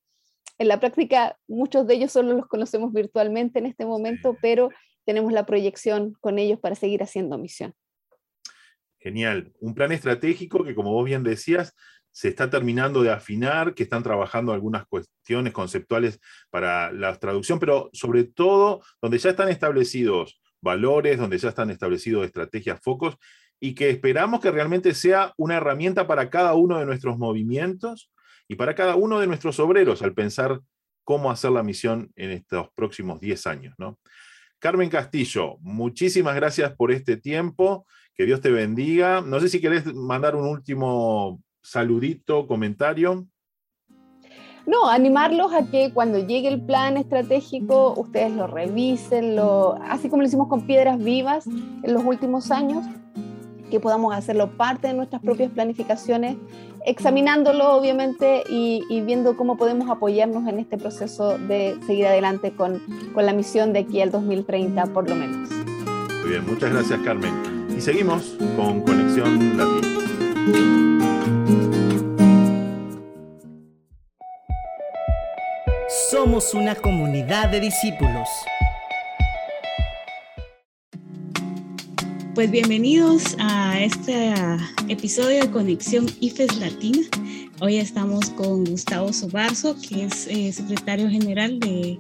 en 0.59 0.69
la 0.69 0.81
práctica 0.81 1.39
muchos 1.47 1.87
de 1.87 1.95
ellos 1.95 2.13
solo 2.13 2.35
los 2.35 2.47
conocemos 2.47 2.93
virtualmente 2.93 3.59
en 3.59 3.67
este 3.67 3.87
momento, 3.87 4.37
pero 4.41 4.71
tenemos 5.07 5.33
la 5.33 5.47
proyección 5.47 6.15
con 6.21 6.39
ellos 6.39 6.59
para 6.59 6.75
seguir 6.75 7.03
haciendo 7.03 7.39
misión. 7.39 7.73
Genial. 8.99 9.53
Un 9.61 9.75
plan 9.75 9.93
estratégico 9.93 10.65
que, 10.65 10.75
como 10.75 10.93
vos 10.93 11.05
bien 11.05 11.23
decías, 11.23 11.75
se 12.11 12.29
está 12.29 12.51
terminando 12.51 13.03
de 13.03 13.13
afinar, 13.13 13.75
que 13.75 13.85
están 13.85 14.03
trabajando 14.03 14.53
algunas 14.53 14.87
cuestiones 14.87 15.53
conceptuales 15.53 16.19
para 16.51 16.91
la 16.91 17.15
traducción, 17.19 17.59
pero 17.59 17.91
sobre 17.93 18.25
todo 18.25 18.83
donde 19.01 19.19
ya 19.19 19.31
están 19.31 19.49
establecidos 19.49 20.41
valores, 20.61 21.19
donde 21.19 21.39
ya 21.39 21.51
están 21.51 21.71
establecidos 21.71 22.25
estrategias, 22.25 22.81
focos, 22.83 23.17
y 23.61 23.75
que 23.75 23.91
esperamos 23.91 24.41
que 24.41 24.51
realmente 24.51 24.95
sea 24.95 25.33
una 25.37 25.57
herramienta 25.57 26.07
para 26.07 26.29
cada 26.29 26.55
uno 26.55 26.79
de 26.79 26.87
nuestros 26.87 27.19
movimientos 27.19 28.11
y 28.49 28.57
para 28.57 28.75
cada 28.75 28.97
uno 28.97 29.21
de 29.21 29.27
nuestros 29.27 29.61
obreros 29.61 30.03
al 30.03 30.15
pensar 30.15 30.61
cómo 31.05 31.31
hacer 31.31 31.53
la 31.53 31.63
misión 31.63 32.11
en 32.17 32.31
estos 32.31 32.69
próximos 32.75 33.21
10 33.21 33.47
años. 33.47 33.75
¿no? 33.79 33.99
Carmen 34.59 34.89
Castillo, 34.89 35.59
muchísimas 35.61 36.35
gracias 36.35 36.75
por 36.75 36.91
este 36.93 37.17
tiempo. 37.17 37.87
Que 38.15 38.25
Dios 38.25 38.41
te 38.41 38.51
bendiga. 38.51 39.21
No 39.21 39.41
sé 39.41 39.49
si 39.49 39.61
querés 39.61 39.93
mandar 39.95 40.37
un 40.37 40.49
último 40.49 41.43
saludito, 41.63 42.47
comentario. 42.47 43.27
No, 44.67 44.89
animarlos 44.89 45.53
a 45.53 45.71
que 45.71 45.93
cuando 45.93 46.19
llegue 46.19 46.49
el 46.49 46.61
plan 46.61 46.97
estratégico 46.97 47.95
ustedes 47.97 48.33
lo 48.33 48.49
revisen, 48.49 49.37
lo, 49.37 49.75
así 49.83 50.09
como 50.09 50.23
lo 50.23 50.29
hicimos 50.29 50.49
con 50.49 50.67
piedras 50.67 50.99
vivas 50.99 51.47
en 51.47 51.95
los 51.95 52.03
últimos 52.05 52.51
años, 52.51 52.85
que 53.71 53.81
podamos 53.81 54.15
hacerlo 54.15 54.57
parte 54.57 54.89
de 54.89 54.95
nuestras 54.95 55.23
propias 55.23 55.51
planificaciones, 55.51 56.37
examinándolo 56.85 57.75
obviamente 57.75 58.43
y, 58.49 58.83
viendo 59.03 59.37
cómo 59.37 59.57
podemos 59.57 59.91
apoyarnos 59.91 60.47
en 60.49 60.59
este 60.59 60.79
proceso 60.79 61.39
de 61.39 61.79
seguir 61.87 62.07
adelante 62.07 62.53
con, 62.53 62.81
con 63.15 63.27
la 63.27 63.33
misión 63.33 63.73
de 63.73 63.81
aquí 63.81 64.01
al 64.01 64.11
2030 64.11 64.87
por 64.87 65.09
lo 65.09 65.17
menos. 65.17 65.51
Muy 66.23 66.31
bien, 66.31 66.47
muchas 66.47 66.73
gracias 66.73 67.01
Carmen. 67.01 67.33
Y 67.77 67.81
seguimos 67.81 68.37
con 68.57 68.81
Conexión 68.83 69.57
Latina. 69.57 69.97
Somos 76.11 76.55
una 76.55 76.75
comunidad 76.75 77.51
de 77.51 77.61
discípulos. 77.61 78.29
Pues 82.37 82.51
bienvenidos 82.51 83.35
a 83.39 83.83
este 83.83 84.35
episodio 84.89 85.41
de 85.41 85.51
Conexión 85.51 86.05
IFES 86.21 86.59
Latina. 86.59 87.01
Hoy 87.63 87.77
estamos 87.77 88.29
con 88.29 88.67
Gustavo 88.67 89.11
Sobarzo, 89.11 89.75
que 89.81 90.05
es 90.05 90.27
eh, 90.27 90.53
secretario 90.53 91.09
general 91.09 91.59
de 91.59 91.99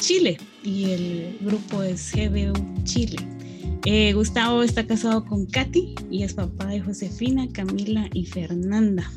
Chile 0.00 0.38
y 0.62 0.84
el 0.90 1.38
grupo 1.42 1.82
es 1.82 2.10
GBU 2.14 2.54
Chile. 2.84 3.18
Eh, 3.84 4.14
Gustavo 4.14 4.62
está 4.62 4.86
casado 4.86 5.22
con 5.26 5.44
Katy 5.44 5.94
y 6.10 6.22
es 6.22 6.32
papá 6.32 6.68
de 6.68 6.80
Josefina, 6.80 7.46
Camila 7.52 8.08
y 8.14 8.24
Fernanda. 8.24 9.12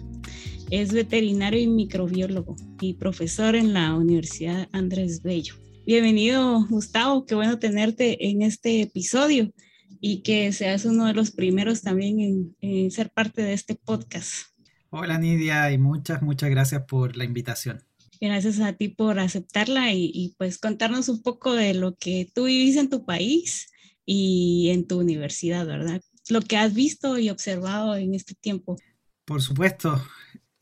Es 0.69 0.91
veterinario 0.91 1.61
y 1.61 1.67
microbiólogo 1.67 2.57
y 2.81 2.95
profesor 2.95 3.55
en 3.55 3.71
la 3.71 3.95
Universidad 3.95 4.67
Andrés 4.73 5.21
Bello. 5.23 5.55
Bienvenido, 5.85 6.67
Gustavo, 6.69 7.25
qué 7.25 7.35
bueno 7.35 7.57
tenerte 7.57 8.27
en 8.27 8.41
este 8.41 8.81
episodio 8.81 9.53
y 9.99 10.21
que 10.21 10.51
seas 10.51 10.85
uno 10.85 11.05
de 11.05 11.13
los 11.13 11.31
primeros 11.31 11.81
también 11.81 12.55
en, 12.61 12.91
ser 12.91 13.09
parte 13.11 13.41
de 13.41 13.53
este 13.53 13.75
podcast. 13.75 14.47
Hola 14.89 15.17
Nidia 15.17 15.71
y 15.71 15.77
muchas, 15.77 16.21
muchas 16.21 16.49
gracias 16.49 16.83
por 16.87 17.17
la 17.17 17.23
invitación. 17.23 17.83
Gracias 18.19 18.59
a 18.59 18.73
ti 18.73 18.89
por 18.89 19.19
aceptarla 19.19 19.93
y, 19.93 20.11
y, 20.13 20.35
pues 20.37 20.57
contarnos 20.57 21.07
un 21.09 21.21
poco 21.21 21.53
de 21.53 21.73
lo 21.73 21.95
que 21.95 22.27
tú 22.33 22.45
vivís 22.45 22.75
en 22.77 22.89
tu 22.89 23.05
país 23.05 23.69
y 24.05 24.69
en 24.71 24.87
tu 24.87 24.99
universidad, 24.99 25.67
¿verdad? 25.67 26.01
Lo 26.29 26.41
que 26.41 26.57
has 26.57 26.73
visto 26.73 27.19
y 27.19 27.29
observado 27.29 27.95
en 27.95 28.15
este 28.15 28.33
tiempo. 28.33 28.77
Por 29.25 29.41
supuesto. 29.41 30.01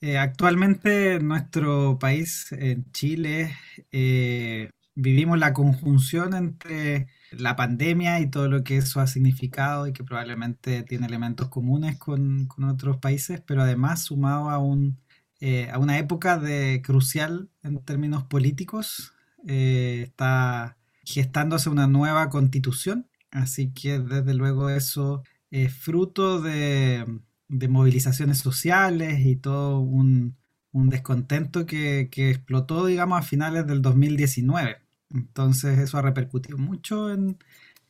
Eh, 0.02 0.18
actualmente 0.18 1.14
en 1.14 1.28
nuestro 1.28 1.98
país, 1.98 2.52
en 2.52 2.92
Chile, 2.92 3.56
eh, 3.92 4.70
vivimos 4.94 5.40
la 5.40 5.54
conjunción 5.54 6.36
entre 6.36 7.08
la 7.32 7.56
pandemia 7.56 8.20
y 8.20 8.30
todo 8.30 8.48
lo 8.48 8.64
que 8.64 8.78
eso 8.78 9.00
ha 9.00 9.08
significado 9.08 9.88
y 9.88 9.94
que 9.94 10.04
probablemente 10.04 10.84
tiene 10.84 11.08
elementos 11.08 11.50
comunes 11.50 11.98
con, 11.98 12.48
otros 12.64 12.98
países, 12.98 13.42
pero 13.46 13.62
además 13.62 14.04
sumado 14.04 14.50
a, 14.50 14.60
un, 14.60 15.00
eh, 15.40 15.70
a 15.72 15.80
una 15.80 15.98
época 15.98 16.38
de 16.38 16.82
crucial 16.84 17.50
en 17.64 17.84
términos 17.84 18.24
políticos, 18.24 19.14
eh, 19.48 20.04
está 20.04 20.78
gestándose 21.04 21.70
una 21.70 21.88
nueva 21.88 22.30
constitución, 22.30 23.08
así 23.32 23.72
que 23.72 24.00
desde 24.00 24.34
luego 24.34 24.70
eso 24.70 25.24
es 25.52 25.74
fruto 25.74 26.42
de, 26.42 27.06
movilizaciones 27.48 28.40
sociales 28.40 29.20
y 29.26 29.36
todo 29.36 29.80
un, 29.80 30.38
descontento 30.74 31.66
que, 31.66 32.10
que 32.12 32.30
explotó, 32.30 32.86
digamos, 32.86 33.20
a 33.20 33.22
finales 33.22 33.66
del 33.66 33.82
2019 33.82 34.85
entonces 35.16 35.80
eso 35.80 35.98
ha 35.98 36.02
repercutido 36.02 36.58
mucho 36.58 37.12
en, 37.12 37.38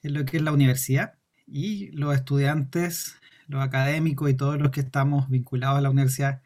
lo 0.04 0.24
que 0.24 0.38
es 0.38 0.44
la 0.44 0.52
universidad 0.52 1.16
y 1.48 1.90
los 1.92 2.14
estudiantes, 2.14 3.16
los 3.48 3.64
académicos 3.64 4.30
y 4.30 4.36
todos 4.36 4.60
los 4.60 4.70
que 4.70 4.82
estamos 4.82 5.30
vinculados 5.30 5.80
a 5.80 5.82
la 5.82 5.90
universidad 5.90 6.42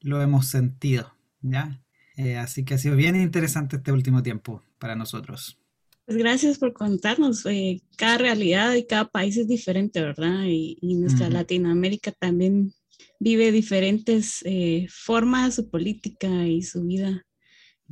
lo 0.00 0.22
hemos 0.22 0.46
sentido, 0.46 1.12
¿ya? 1.42 1.80
Eh, 2.16 2.36
así 2.36 2.64
que 2.64 2.74
ha 2.74 2.78
sido 2.78 2.96
bien 2.96 3.16
interesante 3.16 3.76
este 3.76 3.92
último 3.92 4.22
tiempo 4.22 4.62
para 4.78 4.94
nosotros. 4.94 5.58
Pues 6.06 6.18
gracias 6.18 6.58
por 6.58 6.72
contarnos. 6.72 7.44
Eh, 7.46 7.82
cada 7.96 8.18
realidad 8.18 8.74
y 8.74 8.86
cada 8.86 9.06
país 9.06 9.36
es 9.36 9.48
diferente, 9.48 10.00
¿verdad? 10.00 10.44
Y, 10.46 10.78
nuestra 10.96 11.30
Latinoamérica 11.30 12.12
también 12.12 12.72
vive 13.18 13.52
diferentes 13.52 14.42
eh, 14.44 14.86
formas, 14.90 15.56
su 15.56 15.68
política 15.68 16.46
y 16.46 16.62
su 16.62 16.84
vida 16.84 17.24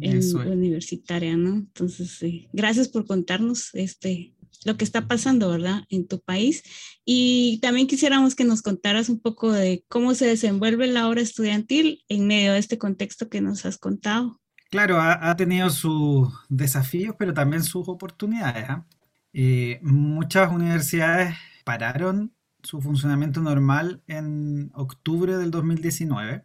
en 0.01 0.51
universitaria, 0.51 1.37
¿no? 1.37 1.55
Entonces, 1.57 2.21
gracias 2.53 2.89
por 2.89 3.07
contarnos 3.07 3.71
este, 3.75 4.35
lo 4.65 4.77
que 4.77 4.85
está 4.85 5.07
pasando, 5.07 5.51
¿verdad? 5.51 5.85
En 5.89 6.07
tu 6.07 6.21
país. 6.21 6.63
Y 7.05 7.59
también 7.63 7.87
quisiéramos 7.87 8.35
que 8.35 8.45
nos 8.45 8.63
contaras 8.63 9.09
un 9.09 9.21
poco 9.21 9.53
de 9.53 9.85
cómo 9.89 10.15
se 10.15 10.27
desenvuelve 10.27 10.87
la 10.87 11.09
obra 11.09 11.21
estudiantil 11.21 12.05
en 12.09 12.27
medio 12.27 12.53
de 12.53 12.59
este 12.59 12.79
contexto 12.79 13.29
que 13.29 13.41
nos 13.41 13.65
has 13.65 13.79
contado. 13.79 14.41
Claro, 14.71 15.01
ha, 15.01 15.35
tenido 15.37 15.71
sus 15.71 16.29
desafíos, 16.51 17.15
pero 17.19 17.33
también 17.33 17.65
sus 17.65 17.89
oportunidades. 17.89 18.67
¿ah? 18.69 18.87
Eh, 19.33 19.81
muchas 19.83 20.53
universidades 20.53 21.35
pararon 21.65 22.35
su 22.63 22.81
funcionamiento 22.81 23.41
normal 23.41 24.03
en 24.07 24.71
octubre 24.75 25.39
del 25.39 25.51
2019 25.51 26.45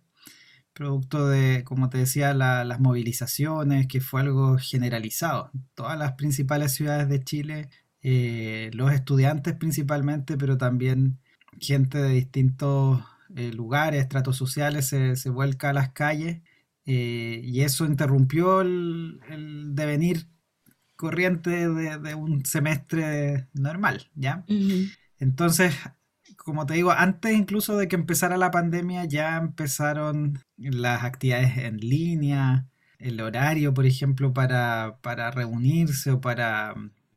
producto 0.73 1.27
de, 1.27 1.63
como 1.63 1.89
te 1.89 1.99
decía, 1.99 2.33
las 2.33 2.79
movilizaciones, 2.79 3.87
que 3.87 4.01
fue 4.01 4.21
algo 4.21 4.57
generalizado. 4.57 5.51
Todas 5.75 5.97
las 5.97 6.13
principales 6.13 6.73
ciudades 6.73 7.07
de 7.09 7.23
Chile, 7.23 7.69
eh, 8.01 8.71
los 8.73 8.91
estudiantes 8.91 9.53
principalmente, 9.55 10.37
pero 10.37 10.57
también 10.57 11.19
gente 11.59 11.99
de 11.99 12.09
distintos 12.09 13.03
eh, 13.35 13.51
lugares, 13.53 14.01
estratos 14.01 14.35
sociales, 14.37 14.87
se, 14.87 15.29
vuelca 15.29 15.69
a 15.69 15.73
las 15.73 15.91
calles 15.93 16.41
eh, 16.85 17.41
y 17.43 17.61
eso 17.61 17.85
interrumpió 17.85 18.61
el, 18.61 19.19
devenir 19.75 20.27
corriente 20.95 21.69
de, 21.69 22.15
un 22.15 22.45
semestre 22.45 23.47
normal, 23.53 24.09
¿ya? 24.15 24.45
Entonces, 25.19 25.73
como 26.37 26.65
te 26.65 26.75
digo, 26.75 26.91
antes 26.91 27.33
incluso 27.33 27.77
de 27.77 27.87
que 27.87 27.95
empezara 27.95 28.37
la 28.37 28.51
pandemia 28.51 29.05
ya 29.05 29.37
empezaron 29.37 30.39
las 30.57 31.03
actividades 31.03 31.57
en 31.57 31.77
línea, 31.77 32.67
el 32.99 33.21
horario, 33.21 33.73
por 33.73 33.85
ejemplo, 33.85 34.33
para, 34.33 34.97
para 35.01 35.31
reunirse 35.31 36.11
o 36.11 36.21
para, 36.21 36.73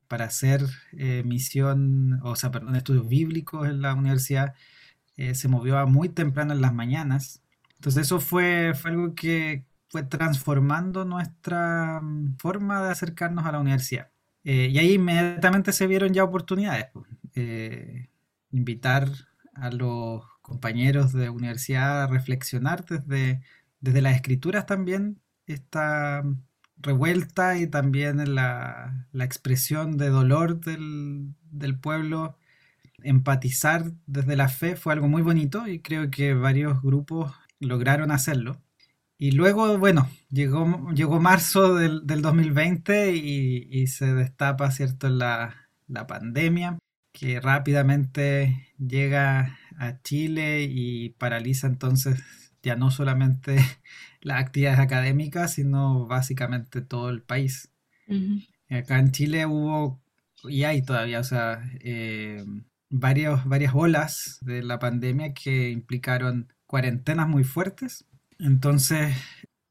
para 0.08 0.26
hacer 0.26 0.62
eh, 0.92 1.22
misión, 1.24 2.20
o 2.22 2.36
sea, 2.36 2.50
perdón, 2.50 2.76
estudios 2.76 3.08
bíblicos 3.08 3.68
en 3.68 3.82
la 3.82 3.94
universidad, 3.94 4.54
eh, 5.16 5.34
se 5.34 5.48
movió 5.48 5.78
a 5.78 5.86
muy 5.86 6.08
temprano 6.08 6.52
en 6.52 6.60
las 6.60 6.74
mañanas. 6.74 7.42
Entonces 7.76 8.02
eso 8.06 8.20
fue, 8.20 8.72
fue 8.74 8.90
algo 8.90 9.14
que 9.14 9.64
fue 9.88 10.02
transformando 10.02 11.04
nuestra 11.04 12.00
mm, 12.02 12.36
forma 12.38 12.82
de 12.82 12.90
acercarnos 12.90 13.46
a 13.46 13.52
la 13.52 13.60
universidad. 13.60 14.10
Eh, 14.44 14.68
y 14.72 14.78
ahí 14.78 14.94
inmediatamente 14.94 15.72
se 15.72 15.86
vieron 15.86 16.12
ya 16.12 16.24
oportunidades. 16.24 16.86
Pues. 16.92 17.06
Invitar 18.50 19.08
a 19.54 19.70
los 19.70 20.24
compañeros 20.42 21.12
de 21.12 21.30
universidad 21.30 22.04
a 22.04 22.06
reflexionar 22.06 22.84
desde, 22.84 23.42
desde 23.80 24.02
las 24.02 24.14
escrituras 24.14 24.66
también 24.66 25.20
esta 25.46 26.22
revuelta 26.78 27.58
y 27.58 27.66
también 27.66 28.34
la, 28.34 29.06
la 29.12 29.24
expresión 29.24 29.96
de 29.96 30.08
dolor 30.10 30.60
del, 30.60 31.34
del, 31.50 31.78
pueblo, 31.78 32.36
empatizar 33.02 33.92
desde 34.06 34.36
la 34.36 34.48
fe 34.48 34.76
fue 34.76 34.92
algo 34.92 35.08
muy 35.08 35.22
bonito 35.22 35.66
y 35.66 35.80
creo 35.80 36.10
que 36.10 36.34
varios 36.34 36.82
grupos 36.82 37.32
lograron 37.60 38.10
hacerlo. 38.10 38.60
Y 39.18 39.32
luego, 39.32 39.78
bueno, 39.78 40.10
llegó, 40.30 40.90
llegó 40.92 41.20
marzo 41.20 41.74
del, 41.74 42.06
del 42.06 42.20
2020 42.22 43.12
y, 43.16 43.68
y, 43.70 43.86
se 43.86 44.12
destapa, 44.14 44.70
¿cierto?, 44.70 45.08
la, 45.08 45.68
la 45.88 46.06
pandemia 46.06 46.78
que 47.18 47.40
rápidamente 47.40 48.68
llega 48.78 49.58
a 49.78 50.02
Chile 50.02 50.64
y 50.64 51.10
paraliza 51.10 51.66
entonces 51.66 52.22
ya 52.62 52.76
no 52.76 52.90
solamente 52.90 53.56
las 54.20 54.40
actividades 54.40 54.80
académicas, 54.80 55.54
sino 55.54 56.06
básicamente 56.06 56.82
todo 56.82 57.08
el 57.08 57.22
país. 57.22 57.72
Acá 58.68 58.98
en 58.98 59.12
Chile 59.12 59.46
hubo, 59.46 60.02
y 60.44 60.64
hay 60.64 60.82
todavía, 60.82 61.20
o 61.20 61.24
sea, 61.24 61.62
eh, 61.80 62.44
varias 62.90 63.74
olas 63.74 64.38
de 64.42 64.62
la 64.62 64.78
pandemia 64.78 65.32
que 65.32 65.70
implicaron 65.70 66.52
cuarentenas 66.66 67.28
muy 67.28 67.44
fuertes. 67.44 68.04
Entonces, 68.38 69.16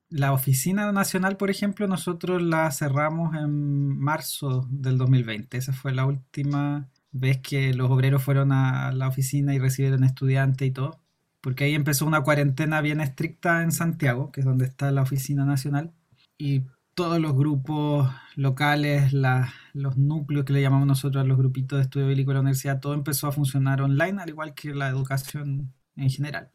la 0.10 0.34
oficina 0.34 0.92
nacional, 0.92 1.38
por 1.38 1.52
ejemplo, 1.52 1.88
nosotros 1.88 2.42
la 2.42 2.72
cerramos 2.72 3.36
en 3.36 4.00
marzo 4.00 4.68
del 4.72 4.98
2020. 4.98 5.58
Esa 5.58 5.74
fue 5.74 5.94
la 5.94 6.06
última 6.06 6.90
vez 7.20 7.40
que 7.42 7.74
los 7.74 7.90
obreros 7.92 8.24
fueron 8.24 8.52
a 8.52 8.92
la 8.92 9.08
oficina 9.08 9.54
y 9.54 9.60
recibieron 9.60 10.04
estudiantes 10.04 10.68
y 10.68 10.72
todo 10.72 11.02
porque 11.46 11.66
ahí 11.66 11.76
empezó 11.76 12.08
una 12.08 12.24
cuarentena 12.24 12.82
bien 12.82 13.02
estricta 13.02 13.62
en 13.62 13.72
Santiago, 13.72 14.32
que 14.32 14.40
es 14.40 14.46
donde 14.48 14.66
está 14.66 14.92
la 14.92 15.04
oficina 15.04 15.46
nacional, 15.46 15.94
y 16.40 16.64
todos 16.96 17.20
los 17.20 17.36
grupos 17.36 18.12
locales, 18.36 19.14
los 19.14 19.96
núcleos 19.96 20.44
que 20.44 20.54
le 20.54 20.64
llamamos 20.64 20.88
nosotros 20.88 21.28
los 21.28 21.38
grupitos 21.38 21.78
de 21.78 21.84
estudio 21.84 22.08
bíblico 22.08 22.32
de 22.32 22.34
la 22.34 22.40
universidad, 22.40 22.80
todo 22.80 22.96
empezó 22.96 23.28
a 23.28 23.32
funcionar 23.32 23.84
online, 23.84 24.20
al 24.24 24.30
igual 24.30 24.56
que 24.56 24.74
la 24.74 24.88
educación 24.88 25.72
en 25.96 26.10
general. 26.10 26.50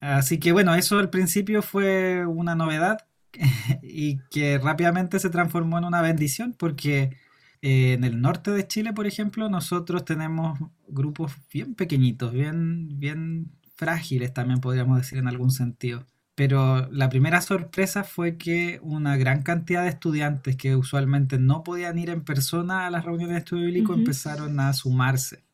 Así 0.00 0.38
que 0.38 0.52
bueno, 0.52 0.74
eso 0.74 0.98
al 0.98 1.08
principio 1.08 1.62
fue 1.62 2.26
una 2.26 2.54
novedad 2.54 3.06
y 3.82 4.18
que 4.30 4.58
rápidamente 4.58 5.20
se 5.20 5.30
transformó 5.30 5.78
en 5.78 5.86
una 5.86 6.02
bendición 6.02 6.52
porque 6.52 7.16
eh, 7.62 7.94
en 7.94 8.04
el 8.04 8.20
norte 8.20 8.50
de 8.50 8.66
Chile, 8.66 8.92
por 8.92 9.06
ejemplo, 9.06 9.48
nosotros 9.48 10.04
tenemos 10.04 10.58
grupos 10.86 11.32
bien 11.52 11.74
pequeñitos, 11.74 12.32
bien, 12.32 12.98
bien 12.98 13.52
frágiles 13.78 14.34
también 14.34 14.60
podríamos 14.60 14.98
decir 14.98 15.18
en 15.18 15.28
algún 15.28 15.50
sentido. 15.50 16.04
Pero 16.34 16.88
la 16.92 17.08
primera 17.08 17.40
sorpresa 17.40 18.04
fue 18.04 18.36
que 18.36 18.78
una 18.82 19.16
gran 19.16 19.42
cantidad 19.42 19.82
de 19.82 19.88
estudiantes 19.88 20.56
que 20.56 20.76
usualmente 20.76 21.38
no 21.38 21.64
podían 21.64 21.98
ir 21.98 22.10
en 22.10 22.22
persona 22.22 22.86
a 22.86 22.90
las 22.90 23.04
reuniones 23.04 23.34
de 23.34 23.38
estudio 23.40 23.66
bíblico 23.66 23.94
empezaron 23.94 24.60
a 24.60 24.72
sumarse. 24.72 25.44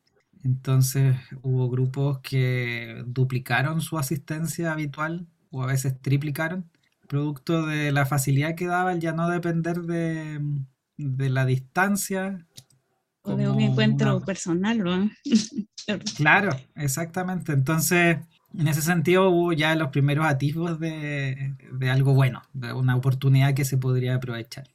Entonces 0.43 1.17
hubo 1.41 1.69
grupos 1.69 2.19
que 2.19 3.03
duplicaron 3.07 3.81
su 3.81 3.97
asistencia 3.97 4.71
habitual 4.71 5.27
o 5.49 5.63
a 5.63 5.67
veces 5.67 5.99
triplicaron, 5.99 6.69
producto 7.07 7.65
de 7.65 7.91
la 7.91 8.05
facilidad 8.05 8.55
que 8.55 8.67
daba 8.67 8.91
el 8.91 8.99
ya 8.99 9.13
no 9.13 9.27
depender 9.29 9.81
de, 9.81 10.39
de 10.97 11.29
la 11.29 11.45
distancia. 11.45 12.45
O 13.21 13.35
de 13.35 13.49
un 13.49 13.61
encuentro 13.61 14.21
personal, 14.21 14.79
¿no? 14.79 15.09
Claro, 16.17 16.49
exactamente. 16.75 17.51
Entonces, 17.51 18.17
en 18.57 18.67
ese 18.67 18.81
sentido 18.81 19.29
hubo 19.29 19.53
ya 19.53 19.75
los 19.75 19.89
primeros 19.89 20.25
atisbos 20.25 20.79
de, 20.79 21.55
algo 21.91 22.13
bueno, 22.13 22.41
de 22.53 22.73
una 22.73 22.95
oportunidad 22.95 23.53
que 23.53 23.65
se 23.65 23.77
podría 23.77 24.15
aprovechar. 24.15 24.67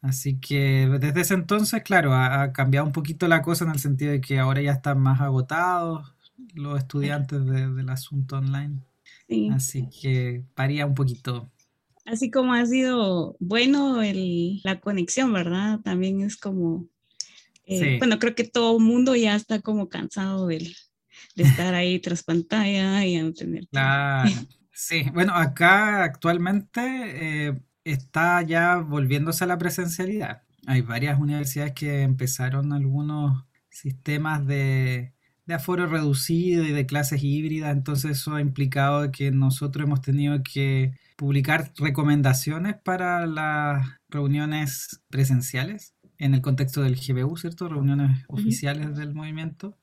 Así 0.00 0.38
que 0.38 0.88
desde 1.00 1.20
ese 1.20 1.34
entonces, 1.34 1.82
claro, 1.82 2.14
ha, 2.14 2.52
cambiado 2.52 2.86
un 2.86 2.92
poquito 2.92 3.26
la 3.26 3.42
cosa 3.42 3.64
en 3.64 3.72
el 3.72 3.78
sentido 3.78 4.12
de 4.12 4.20
que 4.20 4.38
ahora 4.38 4.62
ya 4.62 4.72
están 4.72 5.00
más 5.00 5.20
agotados 5.20 6.14
los 6.54 6.78
estudiantes 6.78 7.44
del 7.44 7.88
asunto 7.88 8.36
online. 8.36 8.80
Así 9.52 9.88
que 9.88 10.44
varía 10.56 10.86
un 10.86 10.94
poquito. 10.94 11.50
Así 12.04 12.30
como 12.30 12.52
ha 12.52 12.66
sido 12.66 13.36
bueno 13.40 14.02
el, 14.02 14.60
la 14.62 14.80
conexión, 14.80 15.32
¿verdad? 15.32 15.80
También 15.80 16.20
es 16.20 16.36
como 16.36 16.88
eh, 17.66 17.98
bueno, 17.98 18.18
creo 18.18 18.34
que 18.34 18.44
todo 18.44 18.76
el 18.76 18.84
mundo 18.84 19.14
ya 19.14 19.34
está 19.34 19.60
como 19.60 19.88
cansado 19.88 20.46
de, 20.46 20.74
estar 21.36 21.74
ahí 21.74 21.98
tras 21.98 22.22
pantalla 22.22 23.04
y 23.04 23.16
a 23.16 23.32
tener... 23.32 23.66
Sí. 24.76 25.04
Bueno, 25.14 25.36
acá 25.36 26.02
actualmente 26.02 26.80
eh, 27.46 27.62
está 27.84 28.42
ya 28.42 28.78
volviéndose 28.78 29.44
a 29.44 29.46
la 29.46 29.56
presencialidad. 29.56 30.42
Hay 30.66 30.80
varias 30.80 31.20
universidades 31.20 31.74
que 31.74 32.02
empezaron 32.02 32.72
algunos 32.72 33.46
sistemas 33.70 34.44
de, 34.44 35.13
de 35.46 35.54
aforo 35.54 35.86
reducido 35.86 36.64
y 36.64 36.72
de 36.72 36.86
clases 36.86 37.22
híbridas, 37.22 37.72
entonces 37.76 38.12
eso 38.12 38.34
ha 38.34 38.40
implicado 38.40 39.10
que 39.12 39.30
nosotros 39.30 39.84
hemos 39.86 40.00
tenido 40.00 40.42
que 40.42 40.92
publicar 41.16 41.72
recomendaciones 41.76 42.76
para 42.82 43.26
las 43.26 43.86
reuniones 44.08 45.02
presenciales 45.10 45.94
en 46.18 46.34
el 46.34 46.40
contexto 46.40 46.82
del 46.82 46.96
GBU, 46.96 47.36
¿cierto? 47.36 47.68
Reuniones 47.68 48.24
oficiales 48.28 48.96
del 48.96 49.14
movimiento. 49.14 49.76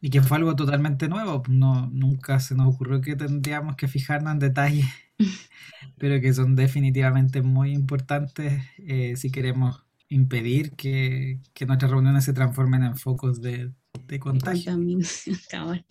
Y 0.00 0.10
que 0.10 0.22
fue 0.22 0.36
algo 0.36 0.54
totalmente 0.54 1.08
nuevo. 1.08 1.42
No, 1.48 1.88
nunca 1.90 2.38
se 2.38 2.54
nos 2.54 2.74
ocurrió 2.74 3.00
que 3.00 3.16
tendríamos 3.16 3.76
que 3.76 3.88
fijarnos 3.88 4.32
en 4.34 4.38
detalles, 4.38 4.86
pero 5.98 6.20
que 6.20 6.32
son 6.32 6.54
definitivamente 6.54 7.42
muy 7.42 7.72
importantes 7.72 8.62
eh, 8.78 9.16
si 9.16 9.30
queremos 9.30 9.84
impedir 10.08 10.72
que, 10.76 11.40
que 11.54 11.66
nuestras 11.66 11.90
reuniones 11.90 12.24
se 12.24 12.32
transformen 12.32 12.84
en 12.84 12.96
focos 12.96 13.40
de, 13.40 13.72
de 14.06 14.18
contagio. 14.18 14.78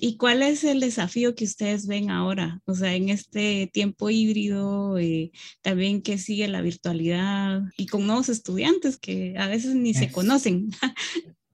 ¿Y 0.00 0.16
cuál 0.16 0.42
es 0.42 0.64
el 0.64 0.80
desafío 0.80 1.34
que 1.34 1.44
ustedes 1.44 1.86
ven 1.86 2.10
ahora? 2.10 2.60
O 2.64 2.74
sea, 2.74 2.94
en 2.94 3.08
este 3.08 3.70
tiempo 3.72 4.10
híbrido, 4.10 4.98
eh, 4.98 5.32
también 5.62 6.02
que 6.02 6.18
sigue 6.18 6.48
la 6.48 6.60
virtualidad 6.60 7.62
y 7.76 7.86
con 7.86 8.06
nuevos 8.06 8.28
estudiantes 8.28 8.98
que 8.98 9.34
a 9.38 9.46
veces 9.46 9.74
ni 9.74 9.94
se 9.94 10.10
conocen. 10.10 10.70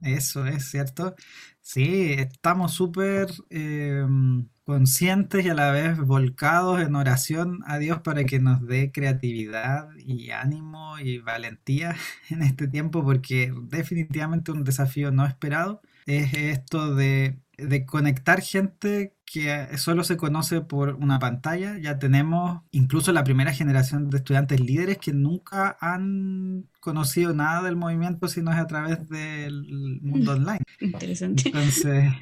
Eso 0.01 0.47
es 0.47 0.71
cierto. 0.71 1.15
Sí, 1.61 2.15
estamos 2.19 2.75
súper 2.75 3.29
em, 3.49 4.49
conscientes 4.65 5.45
y 5.45 5.49
a 5.49 5.55
la 5.55 5.71
vez 5.71 5.97
volcados 5.99 6.81
en 6.81 6.97
oración 6.97 7.61
a 7.67 7.79
Dios 7.79 8.01
para 8.01 8.25
que 8.25 8.41
nos 8.41 8.67
dé 8.67 8.91
creatividad 8.91 9.89
y 9.97 10.31
ánimo 10.31 10.99
y 10.99 11.19
valentía 11.19 11.95
en 12.31 12.43
este 12.43 12.67
tiempo, 12.67 13.05
porque 13.05 13.55
definitivamente 13.69 14.51
un 14.51 14.65
desafío 14.65 15.13
no 15.13 15.25
esperado 15.25 15.83
es 16.07 16.35
esto 16.35 16.95
de, 16.95 17.39
conectar 17.87 18.41
gente 18.41 19.15
que 19.25 19.79
solo 19.79 20.05
se 20.05 20.17
conoce 20.17 20.61
por 20.61 20.95
una 20.97 21.19
pantalla. 21.19 21.79
Ya 21.79 21.99
tenemos 21.99 22.63
incluso 22.71 23.13
la 23.13 23.25
primera 23.25 23.53
generación 23.53 24.11
de 24.11 24.19
estudiantes 24.19 24.61
líderes 24.61 24.99
que 24.99 25.13
nunca 25.13 25.77
han 25.81 26.69
conocido 26.81 27.33
nada 27.35 27.63
del 27.63 27.77
movimiento 27.77 28.29
si 28.29 28.43
no 28.43 28.53
es 28.53 28.59
a 28.59 28.67
través 28.67 29.09
del 29.09 30.01
mundo 30.03 30.33
online. 30.33 30.65
Interesante. 30.81 31.45
Entonces, 31.47 32.13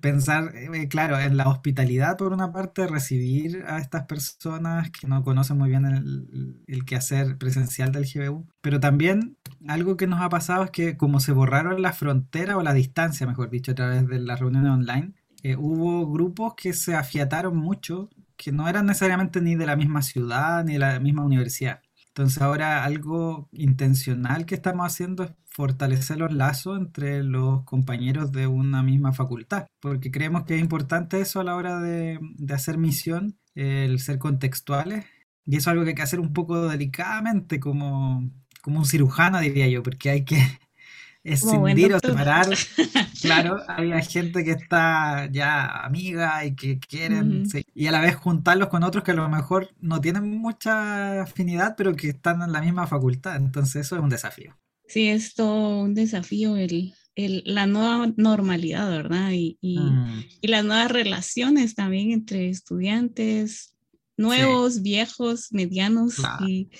pensar, 0.00 0.52
eh, 0.56 0.88
claro, 0.88 1.18
en 1.18 1.36
la 1.36 1.48
hospitalidad 1.48 2.16
por 2.16 2.32
una 2.32 2.52
parte, 2.52 2.86
recibir 2.86 3.64
a 3.66 3.78
estas 3.78 4.04
personas 4.04 4.90
que 4.90 5.06
no 5.06 5.22
conocen 5.22 5.58
muy 5.58 5.70
bien 5.70 5.84
el, 5.86 6.62
el 6.66 6.84
quehacer 6.84 7.38
presencial 7.38 7.92
del 7.92 8.06
GBU, 8.12 8.46
pero 8.60 8.80
también 8.80 9.36
algo 9.68 9.96
que 9.96 10.06
nos 10.06 10.20
ha 10.20 10.28
pasado 10.28 10.64
es 10.64 10.70
que 10.70 10.96
como 10.96 11.20
se 11.20 11.32
borraron 11.32 11.82
la 11.82 11.92
frontera 11.92 12.56
o 12.56 12.62
la 12.62 12.74
distancia, 12.74 13.26
mejor 13.26 13.50
dicho, 13.50 13.72
a 13.72 13.74
través 13.74 14.06
de 14.06 14.18
las 14.20 14.40
reuniones 14.40 14.70
online, 14.70 15.12
eh, 15.42 15.56
hubo 15.56 16.10
grupos 16.10 16.54
que 16.56 16.72
se 16.72 16.94
afiataron 16.94 17.56
mucho, 17.56 18.08
que 18.36 18.52
no 18.52 18.68
eran 18.68 18.86
necesariamente 18.86 19.40
ni 19.40 19.56
de 19.56 19.66
la 19.66 19.76
misma 19.76 20.02
ciudad 20.02 20.64
ni 20.64 20.74
de 20.74 20.78
la 20.78 21.00
misma 21.00 21.24
universidad. 21.24 21.82
Entonces 22.08 22.42
ahora 22.42 22.84
algo 22.84 23.48
intencional 23.52 24.46
que 24.46 24.54
estamos 24.54 24.86
haciendo 24.86 25.24
es 25.24 25.32
fortalecer 25.54 26.18
los 26.18 26.32
lazos 26.32 26.78
entre 26.78 27.22
los 27.22 27.64
compañeros 27.64 28.32
de 28.32 28.46
una 28.46 28.82
misma 28.82 29.12
facultad, 29.12 29.66
porque 29.80 30.10
creemos 30.10 30.44
que 30.44 30.56
es 30.56 30.60
importante 30.60 31.20
eso 31.20 31.40
a 31.40 31.44
la 31.44 31.56
hora 31.56 31.80
de, 31.80 32.18
de 32.20 32.54
hacer 32.54 32.78
misión, 32.78 33.38
el 33.54 34.00
ser 34.00 34.18
contextuales, 34.18 35.04
y 35.44 35.56
eso 35.56 35.70
es 35.70 35.72
algo 35.72 35.84
que 35.84 35.90
hay 35.90 35.94
que 35.96 36.02
hacer 36.02 36.20
un 36.20 36.32
poco 36.32 36.68
delicadamente, 36.68 37.58
como, 37.60 38.30
como 38.62 38.78
un 38.78 38.86
cirujano, 38.86 39.40
diría 39.40 39.68
yo, 39.68 39.82
porque 39.82 40.10
hay 40.10 40.24
que 40.24 40.38
escindir 41.24 41.94
o 41.94 41.98
separar. 41.98 42.46
claro, 43.20 43.58
hay 43.68 44.02
gente 44.04 44.44
que 44.44 44.52
está 44.52 45.26
ya 45.30 45.84
amiga 45.84 46.44
y 46.44 46.54
que 46.54 46.78
quieren, 46.78 47.44
y 47.74 47.86
a 47.86 47.92
la 47.92 48.00
vez 48.00 48.16
juntarlos 48.16 48.68
con 48.68 48.84
otros 48.84 49.04
que 49.04 49.10
a 49.10 49.14
lo 49.14 49.28
mejor 49.28 49.70
no 49.80 50.00
tienen 50.00 50.30
mucha 50.38 51.22
afinidad, 51.22 51.74
pero 51.76 51.94
que 51.94 52.08
están 52.08 52.42
en 52.42 52.52
la 52.52 52.60
misma 52.60 52.86
facultad. 52.86 53.36
Entonces 53.36 53.86
eso 53.86 53.96
es 53.96 54.02
un 54.02 54.08
desafío. 54.08 54.56
Sí, 54.86 55.08
es 55.08 55.34
todo 55.34 55.80
un 55.80 55.94
desafío 55.94 56.56
el, 56.56 56.94
el, 57.14 57.42
la 57.46 57.66
nueva 57.66 58.12
normalidad, 58.16 58.90
¿verdad? 58.90 59.30
Y, 59.32 59.58
y, 59.60 59.78
mm. 59.78 60.24
y, 60.40 60.48
las 60.48 60.64
nuevas 60.64 60.90
relaciones 60.90 61.74
también 61.74 62.10
entre 62.10 62.48
estudiantes 62.48 63.72
nuevos, 64.16 64.82
viejos, 64.82 65.48
medianos 65.52 66.16
y, 66.46 66.70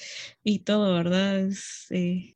y, 0.44 0.60
todo, 0.60 0.94
¿verdad? 0.94 1.48
Eh, 1.90 2.34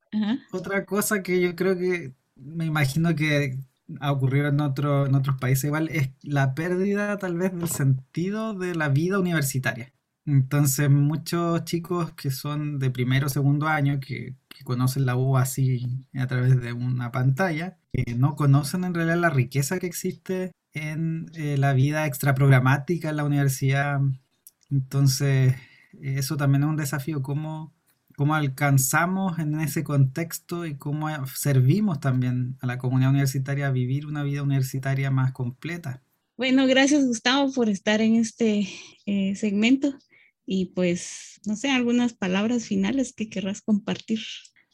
Otra 0.53 0.85
cosa 0.85 1.23
que 1.23 1.41
yo 1.41 1.55
creo 1.55 1.77
que 1.77 2.13
me 2.37 2.67
imagino 2.67 3.15
que 3.15 3.59
ha 4.01 4.13
ocurrido 4.13 4.49
en, 4.49 4.61
otro, 4.61 5.07
en 5.07 5.15
otros 5.15 5.37
países 5.39 5.65
igual 5.65 5.89
es 5.91 6.11
la 6.23 6.55
pérdida 6.55 7.17
tal 7.19 7.37
vez 7.37 7.53
del 7.55 7.69
sentido 7.69 8.55
de 8.55 8.75
la 8.75 8.89
vida 8.89 9.19
universitaria. 9.19 9.93
Entonces, 10.27 10.91
muchos 10.91 11.65
chicos 11.65 12.13
que 12.13 12.31
son 12.33 12.81
de 12.81 12.91
primero 12.91 13.29
o 13.29 13.31
segundo 13.31 13.69
año, 13.69 14.01
que, 14.01 14.35
conocen 14.65 15.05
la 15.07 15.17
U 15.17 15.37
así 15.37 16.07
a 16.15 16.27
través 16.27 16.61
de 16.61 16.73
una 16.73 17.13
pantalla, 17.13 17.79
que 17.93 18.15
no 18.15 18.37
conocen 18.37 18.85
en 18.85 18.95
realidad 18.95 19.19
la 19.19 19.31
riqueza 19.31 19.79
que 19.79 19.87
existe 19.87 20.53
en 20.73 21.31
eh, 21.35 21.57
la 21.59 21.75
vida 21.75 22.07
extraprogramática 22.07 23.11
en 23.11 23.17
la 23.17 23.25
universidad. 23.25 24.01
Entonces, 24.71 25.55
eso 26.01 26.37
también 26.37 26.63
es 26.65 26.69
un 26.71 26.77
desafío, 26.77 27.23
cómo, 27.23 27.75
cómo 28.17 28.35
alcanzamos 28.35 29.39
en 29.39 29.61
ese 29.61 29.85
contexto 29.85 30.67
y 30.67 30.77
cómo 30.77 31.09
servimos 31.27 32.01
también 32.01 32.57
a 32.61 32.67
la 32.67 32.79
comunidad 32.79 33.11
universitaria 33.11 33.69
a 33.69 33.73
vivir 33.73 34.07
una 34.07 34.23
vida 34.23 34.43
universitaria 34.43 35.11
más 35.11 35.33
completa. 35.33 36.03
Bueno, 36.37 36.67
gracias 36.67 37.05
Gustavo 37.05 37.53
por 37.53 37.69
estar 37.69 38.01
en 38.01 38.17
este 38.17 38.69
eh, 39.07 39.35
segmento 39.37 39.97
y 40.47 40.67
pues, 40.67 41.41
no 41.45 41.57
sé, 41.57 41.71
algunas 41.71 42.15
palabras 42.15 42.67
finales 42.67 43.13
que 43.13 43.29
querrás 43.29 43.61
compartir. 43.61 44.21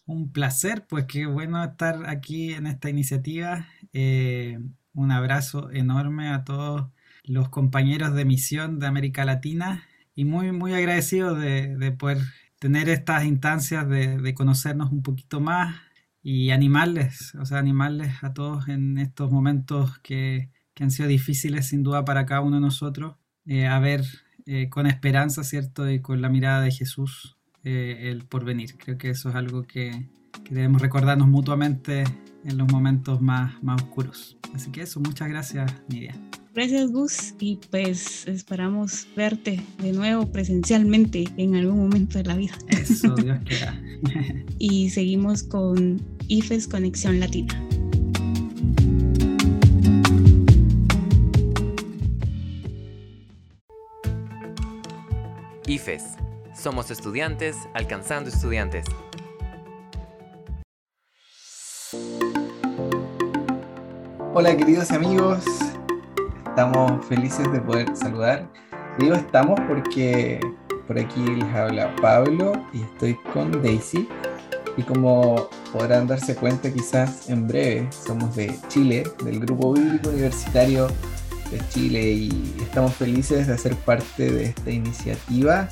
Un 0.04 0.30
placer, 0.30 0.86
pues 0.86 1.06
qué 1.06 1.26
bueno 1.26 1.64
estar 1.64 2.08
aquí 2.08 2.52
en 2.52 2.66
esta 2.66 2.90
iniciativa. 2.90 3.66
Eh, 3.92 4.58
un 4.92 5.10
abrazo 5.10 5.70
enorme 5.70 6.28
a 6.28 6.44
todos 6.44 6.90
los 7.24 7.48
compañeros 7.48 8.14
de 8.14 8.24
misión 8.24 8.78
de 8.78 8.86
América 8.86 9.24
Latina 9.24 9.86
y 10.14 10.24
muy, 10.24 10.52
muy 10.52 10.74
agradecido 10.74 11.34
de, 11.34 11.76
de 11.76 11.92
poder 11.92 12.18
tener 12.58 12.88
estas 12.88 13.24
instancias 13.24 13.88
de, 13.88 14.18
de, 14.18 14.34
conocernos 14.34 14.92
un 14.92 15.02
poquito 15.02 15.40
más 15.40 15.80
y 16.22 16.50
animarles, 16.50 17.34
o 17.36 17.44
sea, 17.46 17.58
animarles 17.58 18.22
a 18.22 18.32
todos 18.34 18.68
en 18.68 18.98
estos 18.98 19.30
momentos 19.32 19.98
que, 20.00 20.50
que 20.74 20.84
han 20.84 20.90
sido 20.90 21.08
difíciles 21.08 21.66
sin 21.66 21.82
duda 21.82 22.04
para 22.04 22.26
cada 22.26 22.40
uno 22.42 22.56
de 22.56 22.62
nosotros, 22.62 23.16
eh, 23.46 23.66
a 23.66 23.78
ver 23.80 24.04
eh, 24.46 24.68
con 24.68 24.86
esperanza, 24.86 25.44
¿cierto? 25.44 25.90
Y 25.90 26.00
con 26.00 26.20
la 26.20 26.28
mirada 26.28 26.62
de 26.62 26.70
Jesús 26.70 27.36
eh, 27.64 28.10
el 28.10 28.24
porvenir. 28.24 28.76
Creo 28.76 28.98
que 28.98 29.10
eso 29.10 29.28
es 29.28 29.34
algo 29.34 29.62
que, 29.62 30.08
que, 30.44 30.54
debemos 30.54 30.82
recordarnos 30.82 31.28
mutuamente 31.28 32.04
en 32.44 32.58
los 32.58 32.70
momentos 32.70 33.20
más, 33.20 33.62
más 33.62 33.82
oscuros. 33.82 34.36
Así 34.54 34.70
que 34.70 34.82
eso, 34.82 35.00
muchas 35.00 35.28
gracias, 35.28 35.72
Nidia. 35.88 36.14
Gracias, 36.54 36.90
Gus, 36.90 37.34
y 37.40 37.58
pues 37.70 38.26
esperamos 38.26 39.06
verte 39.16 39.60
de 39.78 39.92
nuevo 39.92 40.30
presencialmente 40.30 41.24
en 41.38 41.54
algún 41.54 41.78
momento 41.78 42.18
de 42.18 42.24
la 42.24 42.36
vida. 42.36 42.54
Eso, 42.68 43.14
Dios 43.16 43.38
quiera. 43.44 43.80
y 44.58 44.90
seguimos 44.90 45.44
con 45.44 46.02
IFES 46.28 46.68
Conexión 46.68 47.20
Latina. 47.20 47.71
IFES. 55.72 56.18
Somos 56.54 56.90
estudiantes 56.90 57.56
alcanzando 57.72 58.28
estudiantes. 58.28 58.84
Hola 64.34 64.54
queridos 64.54 64.90
amigos, 64.90 65.42
estamos 66.46 67.02
felices 67.06 67.50
de 67.50 67.60
poder 67.62 67.96
saludar. 67.96 68.46
Digo 68.98 69.14
estamos 69.14 69.58
porque 69.66 70.40
por 70.86 70.98
aquí 70.98 71.22
les 71.22 71.54
habla 71.54 71.96
Pablo 72.02 72.52
y 72.74 72.82
estoy 72.82 73.14
con 73.32 73.62
Daisy. 73.62 74.06
Y 74.76 74.82
como 74.82 75.48
podrán 75.72 76.06
darse 76.06 76.34
cuenta 76.34 76.70
quizás 76.70 77.30
en 77.30 77.48
breve, 77.48 77.88
somos 77.90 78.36
de 78.36 78.54
Chile, 78.68 79.04
del 79.24 79.40
Grupo 79.40 79.72
Bíblico 79.72 80.10
Universitario 80.10 80.88
de 81.52 81.60
Chile 81.68 82.10
y 82.10 82.54
estamos 82.62 82.94
felices 82.94 83.46
de 83.46 83.58
ser 83.58 83.76
parte 83.76 84.32
de 84.32 84.44
esta 84.44 84.70
iniciativa 84.70 85.68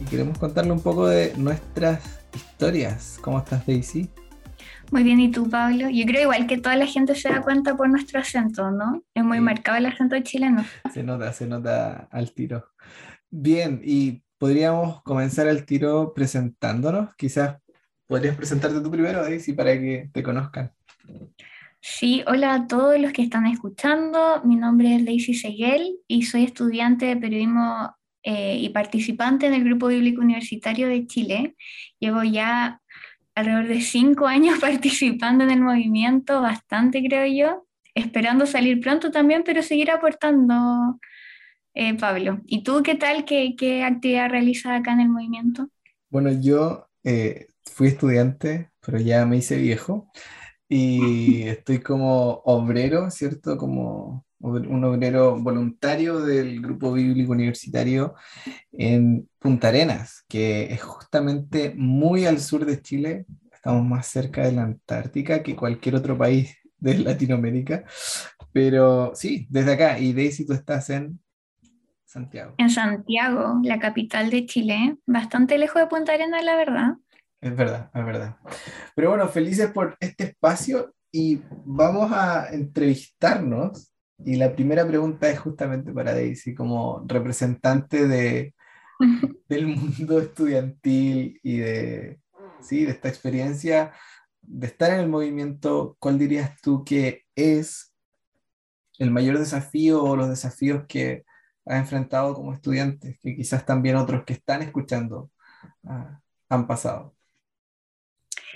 y 0.00 0.04
queremos 0.04 0.38
contarle 0.38 0.72
un 0.72 0.82
poco 0.82 1.06
de 1.06 1.32
nuestras 1.38 2.20
historias. 2.34 3.18
¿Cómo 3.22 3.38
estás, 3.38 3.66
Daisy? 3.66 4.10
Muy 4.90 5.02
bien, 5.02 5.20
¿y 5.20 5.30
tú, 5.30 5.48
Pablo? 5.48 5.88
Yo 5.88 6.04
creo 6.04 6.22
igual 6.22 6.46
que 6.46 6.58
toda 6.58 6.76
la 6.76 6.84
gente 6.84 7.14
se 7.14 7.30
da 7.30 7.40
cuenta 7.40 7.74
por 7.74 7.88
nuestro 7.88 8.20
acento, 8.20 8.70
¿no? 8.70 9.02
Es 9.14 9.24
muy 9.24 9.40
marcado 9.40 9.78
el 9.78 9.86
acento 9.86 10.20
chileno. 10.20 10.66
Se 10.92 11.02
nota, 11.02 11.32
se 11.32 11.46
nota 11.46 12.08
al 12.10 12.32
tiro. 12.32 12.66
Bien, 13.30 13.80
y 13.82 14.22
podríamos 14.36 15.02
comenzar 15.02 15.46
el 15.48 15.64
tiro 15.64 16.12
presentándonos. 16.12 17.14
Quizás 17.16 17.56
podrías 18.06 18.36
presentarte 18.36 18.80
tú 18.80 18.90
primero, 18.90 19.22
Daisy, 19.22 19.54
para 19.54 19.72
que 19.72 20.10
te 20.12 20.22
conozcan. 20.22 20.72
Sí, 21.84 22.22
hola 22.28 22.54
a 22.54 22.66
todos 22.68 22.96
los 23.00 23.12
que 23.12 23.22
están 23.22 23.44
escuchando. 23.46 24.40
Mi 24.44 24.54
nombre 24.54 24.94
es 24.94 25.04
Daisy 25.04 25.34
Seguel 25.34 25.98
y 26.06 26.22
soy 26.22 26.44
estudiante 26.44 27.06
de 27.06 27.16
periodismo 27.16 27.96
eh, 28.22 28.56
y 28.56 28.68
participante 28.68 29.46
en 29.46 29.54
el 29.54 29.64
Grupo 29.64 29.88
Bíblico 29.88 30.20
Universitario 30.20 30.86
de 30.86 31.08
Chile. 31.08 31.56
Llevo 31.98 32.22
ya 32.22 32.80
alrededor 33.34 33.66
de 33.66 33.80
cinco 33.80 34.28
años 34.28 34.58
participando 34.60 35.42
en 35.42 35.50
el 35.50 35.60
movimiento, 35.60 36.40
bastante 36.40 37.02
creo 37.02 37.26
yo, 37.26 37.66
esperando 37.96 38.46
salir 38.46 38.80
pronto 38.80 39.10
también, 39.10 39.42
pero 39.44 39.60
seguir 39.60 39.90
aportando, 39.90 41.00
eh, 41.74 41.94
Pablo. 41.98 42.42
¿Y 42.46 42.62
tú 42.62 42.84
qué 42.84 42.94
tal? 42.94 43.24
¿Qué, 43.24 43.56
¿Qué, 43.58 43.82
actividad 43.82 44.30
realizas 44.30 44.78
acá 44.78 44.92
en 44.92 45.00
el 45.00 45.08
movimiento? 45.08 45.68
Bueno, 46.10 46.30
yo 46.30 46.86
eh, 47.02 47.48
fui 47.64 47.88
estudiante, 47.88 48.70
pero 48.86 49.00
ya 49.00 49.26
me 49.26 49.38
hice 49.38 49.56
viejo 49.56 50.12
y 50.74 51.42
estoy 51.42 51.80
como 51.80 52.40
obrero, 52.46 53.10
¿cierto? 53.10 53.58
Como 53.58 54.24
un 54.40 54.84
obrero 54.84 55.38
voluntario 55.38 56.20
del 56.20 56.62
Grupo 56.62 56.94
Bíblico 56.94 57.32
Universitario 57.32 58.14
en 58.72 59.28
Punta 59.38 59.68
Arenas, 59.68 60.24
que 60.26 60.72
es 60.72 60.82
justamente 60.82 61.74
muy 61.76 62.24
al 62.24 62.40
sur 62.40 62.64
de 62.64 62.80
Chile. 62.80 63.26
Estamos 63.52 63.84
más 63.84 64.06
cerca 64.06 64.44
de 64.44 64.52
la 64.52 64.62
Antártica 64.62 65.42
que 65.42 65.54
cualquier 65.54 65.94
otro 65.94 66.16
país 66.16 66.56
de 66.78 66.98
Latinoamérica. 66.98 67.84
Pero 68.50 69.12
sí, 69.14 69.46
desde 69.50 69.74
acá. 69.74 69.98
Y 69.98 70.14
Daisy, 70.14 70.46
tú 70.46 70.54
estás 70.54 70.88
en 70.88 71.20
Santiago. 72.06 72.54
En 72.56 72.70
Santiago, 72.70 73.60
la 73.62 73.78
capital 73.78 74.30
de 74.30 74.46
Chile. 74.46 74.96
Bastante 75.04 75.58
lejos 75.58 75.82
de 75.82 75.88
Punta 75.88 76.14
Arenas, 76.14 76.42
la 76.42 76.56
verdad. 76.56 76.94
Es 77.42 77.56
verdad, 77.56 77.90
es 77.92 78.06
verdad. 78.06 78.36
Pero 78.94 79.10
bueno, 79.10 79.26
felices 79.26 79.68
por 79.72 79.96
este 79.98 80.24
espacio 80.24 80.94
y 81.10 81.42
vamos 81.64 82.12
a 82.12 82.48
entrevistarnos. 82.52 83.92
Y 84.24 84.36
la 84.36 84.54
primera 84.54 84.86
pregunta 84.86 85.28
es 85.28 85.40
justamente 85.40 85.92
para 85.92 86.14
Daisy, 86.14 86.54
como 86.54 87.04
representante 87.04 88.06
de, 88.06 88.54
del 89.48 89.66
mundo 89.66 90.20
estudiantil 90.20 91.40
y 91.42 91.56
de, 91.58 92.20
sí, 92.60 92.84
de 92.84 92.92
esta 92.92 93.08
experiencia 93.08 93.92
de 94.40 94.68
estar 94.68 94.92
en 94.92 95.00
el 95.00 95.08
movimiento. 95.08 95.96
¿Cuál 95.98 96.20
dirías 96.20 96.60
tú 96.60 96.84
que 96.84 97.24
es 97.34 97.92
el 99.00 99.10
mayor 99.10 99.36
desafío 99.40 100.00
o 100.04 100.14
los 100.14 100.28
desafíos 100.28 100.84
que 100.86 101.24
has 101.66 101.80
enfrentado 101.80 102.34
como 102.34 102.52
estudiante, 102.52 103.18
que 103.20 103.34
quizás 103.34 103.66
también 103.66 103.96
otros 103.96 104.22
que 104.24 104.34
están 104.34 104.62
escuchando 104.62 105.32
ah, 105.84 106.20
han 106.48 106.68
pasado? 106.68 107.16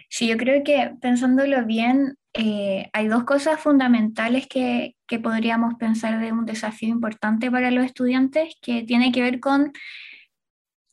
Sí, 0.08 0.28
yo 0.28 0.36
creo 0.36 0.62
que 0.64 0.92
pensándolo 1.00 1.64
bien, 1.64 2.16
eh, 2.32 2.88
hay 2.92 3.08
dos 3.08 3.24
cosas 3.24 3.60
fundamentales 3.60 4.46
que, 4.46 4.94
que, 5.06 5.18
podríamos 5.18 5.74
pensar 5.74 6.20
de 6.20 6.32
un 6.32 6.46
desafío 6.46 6.90
importante 6.90 7.50
para 7.50 7.70
los 7.70 7.84
estudiantes, 7.84 8.54
que 8.60 8.82
tiene 8.82 9.10
que 9.10 9.22
ver 9.22 9.40
con 9.40 9.72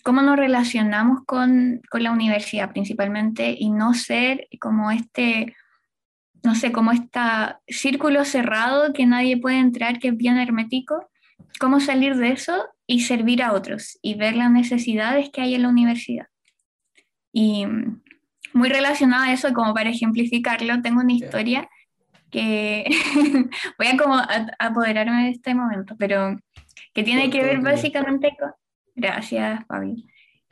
cómo 0.03 0.21
nos 0.21 0.37
relacionamos 0.37 1.21
con, 1.25 1.81
con, 1.89 2.03
la 2.03 2.11
universidad 2.11 2.71
principalmente 2.71 3.55
y 3.57 3.69
no 3.69 3.93
ser 3.93 4.47
como 4.59 4.91
este, 4.91 5.55
no 6.43 6.55
sé, 6.55 6.71
como 6.71 6.91
este 6.91 7.19
círculo 7.67 8.25
cerrado 8.25 8.93
que 8.93 9.05
nadie 9.05 9.37
puede 9.37 9.59
entrar, 9.59 9.99
que 9.99 10.09
es 10.09 10.17
bien 10.17 10.37
hermético, 10.37 11.09
cómo 11.59 11.79
salir 11.79 12.15
de 12.15 12.31
eso 12.31 12.65
y 12.87 13.01
servir 13.01 13.43
a 13.43 13.53
otros 13.53 13.97
y 14.01 14.15
ver 14.15 14.35
las 14.35 14.51
necesidades 14.51 15.29
que 15.29 15.41
hay 15.41 15.55
en 15.55 15.63
la 15.63 15.69
universidad. 15.69 16.27
Y 17.31 17.65
muy 18.53 18.69
relacionada 18.69 19.25
a 19.25 19.33
eso, 19.33 19.53
como 19.53 19.73
para 19.73 19.89
ejemplificarlo, 19.89 20.81
tengo 20.81 21.01
una 21.01 21.13
historia 21.13 21.69
que 22.31 22.85
voy 23.77 23.87
a 23.87 23.97
como 23.97 24.19
apoderarme 24.59 25.25
de 25.25 25.29
este 25.29 25.53
momento, 25.53 25.95
pero 25.97 26.35
que 26.93 27.03
tiene 27.03 27.29
que 27.29 27.43
ver 27.43 27.61
básicamente 27.61 28.35
con... 28.39 28.51
Gracias, 28.95 29.65
Fabi. 29.67 30.05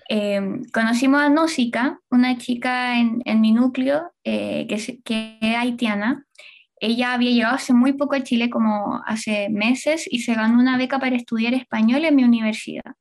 Em, 0.10 0.64
conocimos 0.74 1.22
a 1.22 1.30
Nósica, 1.30 2.00
una 2.10 2.38
chica 2.38 3.00
en, 3.00 3.22
en 3.26 3.40
mi 3.40 3.52
núcleo 3.52 4.12
eh, 4.24 4.68
que, 4.68 5.00
que 5.04 5.38
es 5.42 5.56
haitiana. 5.56 6.26
Ella 6.80 7.14
había 7.14 7.32
llegado 7.32 7.56
hace 7.56 7.74
muy 7.74 7.94
poco 7.94 8.16
a 8.16 8.24
Chile, 8.24 8.50
como 8.50 9.02
hace 9.06 9.50
meses, 9.50 10.08
y 10.12 10.20
se 10.20 10.34
ganó 10.34 10.60
una 10.60 10.78
beca 10.78 11.00
para 11.00 11.16
estudiar 11.16 11.54
español 11.54 12.04
en 12.06 12.16
mi 12.16 12.24
universidad. 12.24 12.96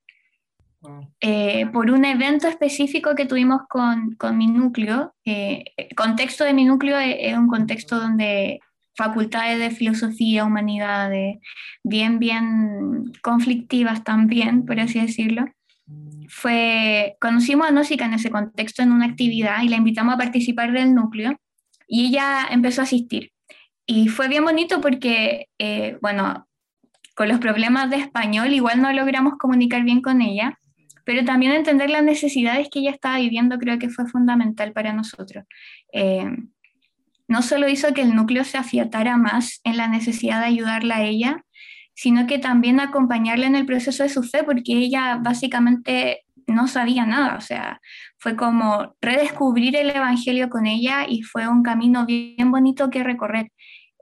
Eh, 1.20 1.66
por 1.72 1.90
un 1.90 2.04
evento 2.04 2.48
específico 2.48 3.14
que 3.14 3.26
tuvimos 3.26 3.62
con, 3.68 4.14
con 4.14 4.38
mi 4.38 4.46
núcleo. 4.46 5.14
Eh, 5.24 5.64
el 5.76 5.94
contexto 5.94 6.44
de 6.44 6.54
mi 6.54 6.64
núcleo 6.64 6.98
es, 6.98 7.36
un 7.36 7.48
contexto 7.48 8.00
donde 8.00 8.60
facultades 8.96 9.58
de 9.58 9.70
filosofía, 9.70 10.44
humanidades, 10.44 11.38
bien, 11.82 12.18
bien 12.18 13.12
conflictivas 13.22 14.04
también, 14.04 14.64
por 14.64 14.80
así 14.80 15.00
decirlo. 15.00 15.44
Fue, 16.28 17.16
conocimos 17.20 17.66
a 17.66 17.72
Nósica 17.72 18.04
en 18.04 18.14
ese 18.14 18.30
contexto, 18.30 18.82
en 18.82 18.92
una 18.92 19.06
actividad, 19.06 19.62
y 19.62 19.68
la 19.68 19.76
invitamos 19.76 20.14
a 20.14 20.18
participar 20.18 20.72
del 20.72 20.94
núcleo, 20.94 21.36
y 21.86 22.06
ella 22.06 22.46
empezó 22.50 22.82
a 22.82 22.84
asistir. 22.84 23.32
Y 23.86 24.08
fue 24.08 24.28
bien 24.28 24.44
bonito 24.44 24.80
porque, 24.80 25.48
eh, 25.58 25.98
bueno, 26.00 26.46
con 27.16 27.28
los 27.28 27.40
problemas 27.40 27.90
de 27.90 27.96
español 27.96 28.52
igual 28.52 28.80
no 28.80 28.92
logramos 28.92 29.34
comunicar 29.38 29.82
bien 29.82 30.00
con 30.00 30.22
ella, 30.22 30.58
pero 31.04 31.24
también 31.24 31.52
entender 31.52 31.90
las 31.90 32.02
necesidades 32.02 32.68
que 32.70 32.80
ella 32.80 32.90
estaba 32.90 33.18
viviendo 33.18 33.58
creo 33.58 33.78
que 33.78 33.88
fue 33.88 34.06
fundamental 34.06 34.72
para 34.72 34.92
nosotros. 34.92 35.44
Eh, 35.92 36.30
no 37.28 37.42
solo 37.42 37.68
hizo 37.68 37.94
que 37.94 38.02
el 38.02 38.14
núcleo 38.14 38.44
se 38.44 38.58
afiatara 38.58 39.16
más 39.16 39.60
en 39.64 39.76
la 39.76 39.86
necesidad 39.86 40.40
de 40.40 40.46
ayudarla 40.46 40.96
a 40.96 41.04
ella, 41.04 41.44
sino 41.94 42.26
que 42.26 42.38
también 42.38 42.80
acompañarla 42.80 43.46
en 43.46 43.54
el 43.54 43.66
proceso 43.66 44.02
de 44.02 44.08
su 44.08 44.22
fe, 44.22 44.42
porque 44.42 44.72
ella 44.72 45.18
básicamente 45.22 46.24
no 46.46 46.66
sabía 46.66 47.06
nada, 47.06 47.36
o 47.36 47.40
sea, 47.40 47.80
fue 48.18 48.36
como 48.36 48.96
redescubrir 49.00 49.76
el 49.76 49.90
Evangelio 49.90 50.50
con 50.50 50.66
ella 50.66 51.06
y 51.08 51.22
fue 51.22 51.46
un 51.46 51.62
camino 51.62 52.06
bien 52.06 52.50
bonito 52.50 52.90
que 52.90 53.04
recorrer. 53.04 53.52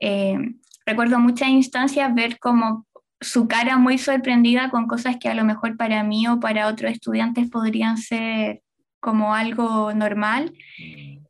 Eh, 0.00 0.38
recuerdo 0.86 1.18
muchas 1.18 1.48
instancias 1.48 2.14
ver 2.14 2.38
como 2.38 2.86
su 3.20 3.48
cara 3.48 3.78
muy 3.78 3.98
sorprendida 3.98 4.70
con 4.70 4.86
cosas 4.86 5.16
que 5.16 5.28
a 5.28 5.34
lo 5.34 5.44
mejor 5.44 5.76
para 5.76 6.02
mí 6.04 6.26
o 6.28 6.38
para 6.40 6.68
otros 6.68 6.92
estudiantes 6.92 7.50
podrían 7.50 7.96
ser 7.96 8.62
como 9.00 9.34
algo 9.34 9.92
normal. 9.92 10.52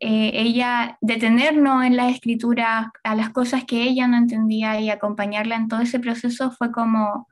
Eh, 0.01 0.31
ella 0.35 0.99
detenernos 1.01 1.85
en 1.85 1.97
la 1.97 2.09
escritura 2.09 2.93
a 3.03 3.15
las 3.15 3.31
cosas 3.31 3.65
que 3.65 3.83
ella 3.83 4.07
no 4.07 4.17
entendía 4.17 4.81
y 4.81 4.91
acompañarla 4.91 5.57
en 5.57 5.69
todo 5.69 5.81
ese 5.81 5.99
proceso 5.99 6.51
fue 6.53 6.71
como 6.71 7.27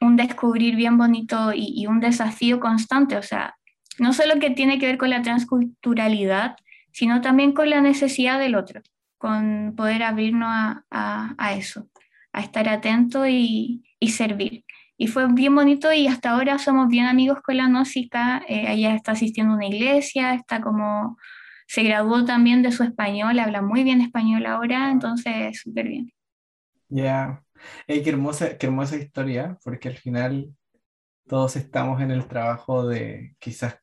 un 0.00 0.16
descubrir 0.16 0.74
bien 0.74 0.98
bonito 0.98 1.52
y, 1.54 1.86
un 1.86 2.00
desafío 2.00 2.58
constante. 2.58 3.16
O 3.16 3.22
sea, 3.22 3.56
no 3.98 4.12
solo 4.12 4.40
que 4.40 4.50
tiene 4.50 4.78
que 4.78 4.86
ver 4.86 4.98
con 4.98 5.10
la 5.10 5.22
transculturalidad, 5.22 6.56
sino 6.90 7.20
también 7.20 7.52
con 7.52 7.70
la 7.70 7.80
necesidad 7.80 8.38
del 8.38 8.56
otro, 8.56 8.82
con 9.18 9.74
poder 9.76 10.02
abrirnos 10.02 10.48
a, 10.50 11.34
a 11.38 11.54
eso 11.54 11.88
a 12.32 12.40
estar 12.40 12.68
atento 12.68 13.26
y, 13.26 13.84
y, 13.98 14.10
servir. 14.10 14.64
Y 14.96 15.06
fue 15.08 15.26
bien 15.32 15.54
bonito 15.54 15.92
y 15.92 16.06
hasta 16.06 16.30
ahora 16.30 16.58
somos 16.58 16.88
bien 16.88 17.06
amigos 17.06 17.40
con 17.42 17.56
la 17.56 17.68
Nósica. 17.68 18.42
Eh, 18.48 18.72
ella 18.72 18.94
está 18.94 19.12
asistiendo 19.12 19.52
a 19.52 19.56
una 19.56 19.66
iglesia, 19.66 20.34
está 20.34 20.60
como, 20.60 21.18
se 21.66 21.82
graduó 21.82 22.24
también 22.24 22.62
de 22.62 22.72
su 22.72 22.82
español, 22.82 23.38
habla 23.38 23.62
muy 23.62 23.84
bien 23.84 24.00
español 24.00 24.46
ahora, 24.46 24.90
entonces 24.90 25.60
súper 25.60 25.88
bien. 25.88 26.12
Ya, 26.88 27.42
qué, 27.86 28.02
hermosa, 28.06 28.58
qué 28.58 28.66
hermosa 28.66 28.96
historia, 28.96 29.58
porque 29.64 29.88
al 29.88 29.96
final 29.96 30.54
todos 31.26 31.56
estamos 31.56 32.00
en 32.02 32.10
el 32.10 32.26
trabajo 32.26 32.86
de 32.86 33.34
quizás 33.38 33.78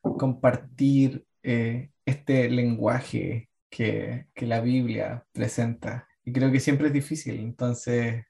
compartir 0.00 1.26
eh, 1.42 1.90
este 2.04 2.48
lenguaje 2.48 3.50
que, 3.68 4.26
que 4.34 4.46
la 4.46 4.60
Biblia 4.60 5.24
presenta 5.32 6.05
y 6.26 6.32
creo 6.32 6.52
que 6.52 6.60
siempre 6.60 6.88
es 6.88 6.92
difícil, 6.92 7.38
entonces 7.38 8.24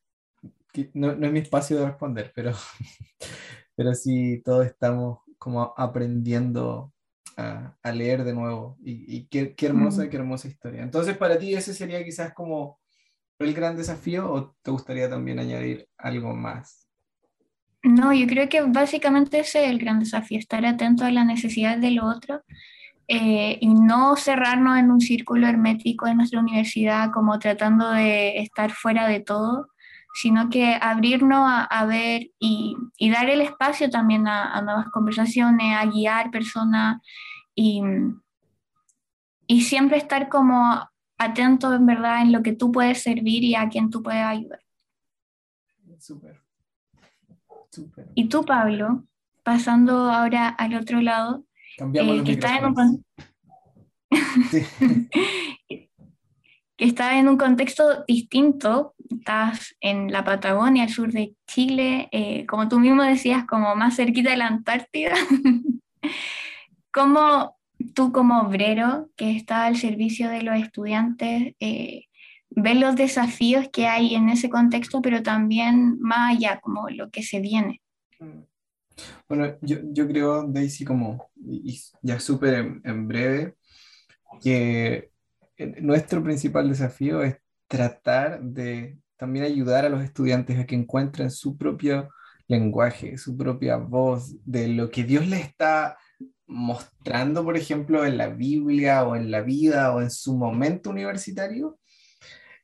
no, 0.93 1.17
no 1.17 1.27
es 1.27 1.33
mi 1.33 1.39
espacio 1.41 1.79
de 1.79 1.87
responder, 1.87 2.31
pero, 2.35 2.53
pero 3.75 3.95
sí 3.95 4.43
todos 4.45 4.67
estamos 4.67 5.21
como 5.39 5.75
aprendiendo 5.77 6.93
a, 7.39 7.75
a 7.83 7.93
leer 7.93 8.23
de 8.25 8.35
nuevo. 8.35 8.77
Y, 8.85 9.17
y 9.17 9.27
qué, 9.29 9.55
qué, 9.55 9.67
hermosa, 9.67 10.11
qué 10.11 10.17
hermosa 10.19 10.49
historia. 10.49 10.83
Entonces, 10.83 11.17
para 11.17 11.39
ti 11.39 11.55
ese 11.55 11.73
sería 11.73 12.05
quizás 12.05 12.35
como 12.35 12.79
el 13.39 13.55
gran 13.55 13.77
desafío 13.77 14.31
o 14.31 14.55
te 14.63 14.71
gustaría 14.71 15.09
también 15.09 15.39
añadir 15.39 15.89
algo 15.97 16.35
más? 16.35 16.87
No, 17.83 18.13
yo 18.13 18.27
creo 18.27 18.49
que 18.49 18.63
básicamente 18.63 19.41
ese 19.41 19.65
es 19.65 19.71
el 19.71 19.79
gran 19.79 20.01
desafío, 20.01 20.39
estar 20.39 20.65
atento 20.67 21.05
a 21.05 21.11
las 21.11 21.27
necesidades 21.27 21.81
del 21.81 22.01
otro 22.01 22.43
eh, 23.09 23.59
y 23.61 23.69
no 23.69 24.16
cerrarnos 24.16 24.79
en 24.79 24.90
un 24.90 25.01
círculo 25.01 25.47
hermético 25.47 26.07
en 26.07 26.16
nuestra 26.16 26.40
universidad 26.40 27.12
como 27.12 27.38
tratando 27.38 27.90
de 27.90 28.38
estar 28.38 28.73
fuera 28.73 29.07
de 29.07 29.21
todo, 29.21 29.69
sino 30.14 30.49
que 30.49 30.77
abrirnos 30.81 31.49
a, 31.49 31.64
a 31.64 31.87
ver 31.87 32.31
y, 32.40 32.75
y, 32.97 33.11
dar 33.11 33.29
el 33.29 33.42
espacio 33.42 33.90
también 33.90 34.27
a, 34.27 34.53
a, 34.55 34.62
nuevas 34.62 34.88
conversaciones, 34.88 35.77
a 35.77 35.87
guiar 35.87 36.31
personas 36.31 37.01
y, 37.55 37.83
y 39.47 39.61
siempre 39.62 39.99
estar 39.99 40.29
como 40.29 40.88
atento 41.19 41.73
en 41.75 41.87
verdad 41.87 42.23
en 42.23 42.33
lo 42.33 42.42
que 42.42 42.53
tú 42.53 42.73
puedes 42.73 43.03
servir 43.03 43.45
y 43.45 43.55
a 43.55 43.69
quien 43.69 43.90
tú 43.90 44.03
puedes 44.03 44.23
ayudar. 44.23 44.61
Súper. 45.99 46.42
Súper. 47.71 48.11
Y 48.14 48.29
tú, 48.29 48.45
Pablo, 48.45 49.05
pasando 49.42 50.11
ahora 50.11 50.49
al 50.49 50.75
otro 50.75 51.01
lado, 51.01 51.46
Cambiamos 51.77 52.21
eh, 52.21 52.25
que, 52.25 52.33
está 52.33 52.59
en 52.59 52.65
un 52.65 53.05
sí. 54.51 54.67
que 56.77 56.85
está 56.85 57.19
en 57.19 57.29
un 57.29 57.37
contexto 57.39 58.05
distinto, 58.07 58.95
estás 59.11 59.75
en 59.81 60.12
la 60.12 60.25
Patagonia, 60.25 60.85
al 60.85 60.91
sur 60.91 61.11
de 61.11 61.35
Chile, 61.47 62.09
eh, 62.12 62.45
como 62.47 62.69
tú 62.69 62.79
mismo 62.79 63.03
decías, 63.03 63.47
como 63.47 63.75
más 63.77 63.97
cerquita 63.97 64.31
de 64.31 64.37
la 64.37 64.47
Antártida. 64.47 65.15
¿Cómo 66.93 67.57
tú 67.95 68.12
como 68.12 68.41
obrero 68.41 69.11
que 69.17 69.37
está 69.37 69.67
al 69.67 69.77
servicio 69.77 70.29
de 70.29 70.43
los 70.43 70.57
estudiantes 70.57 71.55
eh, 71.61 72.05
ves 72.51 72.77
los 72.77 72.97
desafíos 72.97 73.69
que 73.71 73.87
hay 73.87 74.15
en 74.15 74.29
ese 74.29 74.49
contexto, 74.49 75.03
pero 75.03 75.23
también 75.23 75.99
más 76.01 76.37
allá, 76.37 76.61
como 76.61 76.89
lo 76.91 77.11
que 77.11 77.23
se 77.23 77.41
viene? 77.41 77.83
Mm. 78.19 78.43
Bueno, 79.29 79.57
yo, 79.61 79.79
yo 79.93 80.07
creo, 80.07 80.45
Daisy, 80.45 80.85
como 80.85 81.31
ya 82.03 82.21
súper 82.21 82.55
en, 82.55 82.81
en, 82.85 83.09
breve, 83.09 83.55
que 84.43 85.11
nuestro 85.81 86.23
principal 86.23 86.69
desafío 86.69 87.23
es 87.23 87.37
tratar 87.69 88.43
de 88.43 88.99
también 89.17 89.45
ayudar 89.45 89.85
a 89.85 89.89
los 89.89 90.03
estudiantes 90.03 90.59
a 90.59 90.67
que 90.67 90.75
encuentren 90.75 91.31
su 91.31 91.57
propio 91.57 92.11
lenguaje, 92.49 93.19
su 93.19 93.37
propia 93.37 93.77
voz, 93.77 94.37
de 94.45 94.69
lo 94.69 94.91
que 94.91 95.05
Dios 95.05 95.27
les 95.27 95.41
está 95.47 95.97
mostrando, 96.47 97.45
por 97.45 97.57
ejemplo, 97.57 98.07
en 98.07 98.19
la 98.19 98.29
Biblia 98.29 99.05
o 99.05 99.17
en 99.17 99.31
la 99.31 99.41
vida 99.41 99.95
o 99.95 100.01
en 100.01 100.11
su 100.11 100.37
momento 100.37 100.91
universitario, 100.91 101.79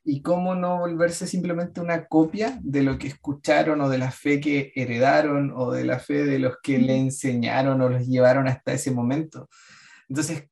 y 0.03 0.21
cómo 0.21 0.55
no 0.55 0.79
volverse 0.79 1.27
simplemente 1.27 1.79
una 1.79 2.07
copia 2.07 2.59
de 2.61 2.83
lo 2.83 2.97
que 2.97 3.07
escucharon 3.07 3.79
o 3.81 3.89
de 3.89 3.97
la 3.97 4.11
fe 4.11 4.41
que 4.41 4.73
heredaron 4.75 5.53
o 5.55 5.71
de 5.71 5.85
la 5.85 5.99
fe 5.99 6.25
de 6.25 6.39
los 6.39 6.57
que 6.61 6.77
le 6.77 6.97
enseñaron 6.97 7.79
o 7.81 7.89
los 7.89 8.05
llevaron 8.07 8.47
hasta 8.47 8.73
ese 8.73 8.91
momento. 8.91 9.49
Entonces, 10.09 10.49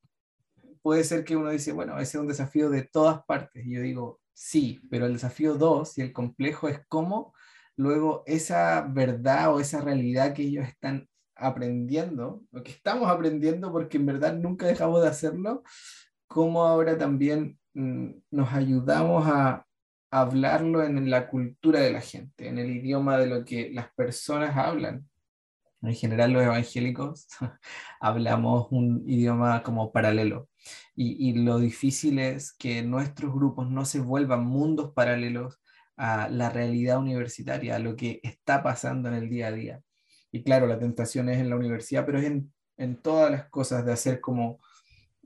puede 0.81 1.03
ser 1.03 1.23
que 1.23 1.35
uno 1.35 1.49
dice, 1.49 1.73
bueno, 1.73 1.99
ese 1.99 2.17
es 2.17 2.21
un 2.21 2.27
desafío 2.27 2.69
de 2.69 2.83
todas 2.83 3.23
partes. 3.25 3.65
Y 3.65 3.75
yo 3.75 3.81
digo, 3.81 4.21
sí, 4.33 4.79
pero 4.89 5.05
el 5.05 5.13
desafío 5.13 5.55
dos 5.55 5.97
y 5.97 6.01
el 6.01 6.13
complejo 6.13 6.69
es 6.69 6.79
cómo 6.87 7.33
luego 7.75 8.23
esa 8.25 8.81
verdad 8.81 9.53
o 9.53 9.59
esa 9.59 9.81
realidad 9.81 10.33
que 10.33 10.43
ellos 10.43 10.67
están 10.67 11.09
aprendiendo, 11.35 12.43
lo 12.51 12.63
que 12.63 12.71
estamos 12.71 13.09
aprendiendo 13.09 13.71
porque 13.71 13.97
en 13.97 14.05
verdad 14.05 14.33
nunca 14.33 14.67
dejamos 14.67 15.01
de 15.01 15.07
hacerlo, 15.07 15.63
cómo 16.27 16.63
ahora 16.65 16.97
también 16.97 17.59
nos 17.73 18.53
ayudamos 18.53 19.27
a 19.27 19.65
hablarlo 20.11 20.83
en 20.83 21.09
la 21.09 21.29
cultura 21.29 21.79
de 21.79 21.91
la 21.91 22.01
gente, 22.01 22.47
en 22.47 22.59
el 22.59 22.69
idioma 22.69 23.17
de 23.17 23.27
lo 23.27 23.45
que 23.45 23.71
las 23.71 23.91
personas 23.93 24.55
hablan. 24.57 25.07
en 25.81 25.95
general 25.95 26.31
los 26.33 26.43
evangélicos 26.43 27.27
hablamos 28.01 28.67
un 28.71 29.03
idioma 29.07 29.63
como 29.63 29.91
paralelo. 29.91 30.49
Y, 30.95 31.33
lo 31.43 31.57
difícil 31.59 32.19
es 32.19 32.53
que 32.53 32.83
nuestros 32.83 33.33
grupos 33.33 33.69
no 33.69 33.85
se 33.85 33.99
vuelvan 33.99 34.45
mundos 34.45 34.93
paralelos 34.93 35.59
a 35.97 36.29
la 36.29 36.49
realidad 36.49 36.99
universitaria, 36.99 37.75
a 37.75 37.79
lo 37.79 37.95
que 37.95 38.19
está 38.23 38.61
pasando 38.63 39.09
en 39.09 39.15
el 39.15 39.29
día 39.29 39.47
a 39.47 39.51
día. 39.51 39.81
Y 40.31 40.43
claro, 40.43 40.67
la 40.67 40.79
tentación 40.79 41.29
es 41.29 41.39
en 41.39 41.49
la 41.49 41.55
universidad, 41.55 42.05
pero 42.05 42.19
es 42.19 42.31
en 42.77 43.01
todas 43.01 43.31
las 43.31 43.49
cosas 43.49 43.85
de 43.85 43.93
hacer 43.93 44.21
como 44.21 44.59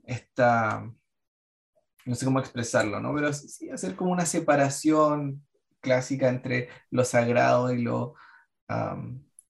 esta, 0.04 0.90
no 2.06 2.14
sé 2.14 2.24
cómo 2.24 2.38
expresarlo, 2.38 3.00
¿no? 3.00 3.14
Pero 3.14 3.32
sí 3.32 3.68
hacer 3.70 3.96
como 3.96 4.12
una 4.12 4.26
separación 4.26 5.44
clásica 5.80 6.28
entre 6.28 6.68
lo 6.90 7.04
sagrado 7.04 7.72
y 7.72 7.82
lo, 7.82 8.14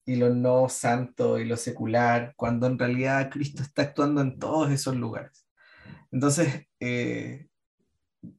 y 0.05 0.15
lo 0.15 0.33
no 0.33 0.67
santo 0.69 1.39
y 1.39 1.45
lo 1.45 1.57
secular, 1.57 2.33
cuando 2.35 2.67
en 2.67 2.79
realidad 2.79 3.29
Cristo 3.31 3.61
está 3.61 3.83
actuando 3.83 4.21
en 4.21 4.39
todos 4.39 4.71
esos 4.71 4.95
lugares. 4.95 5.47
Entonces, 6.11 6.67
eh, 6.79 7.47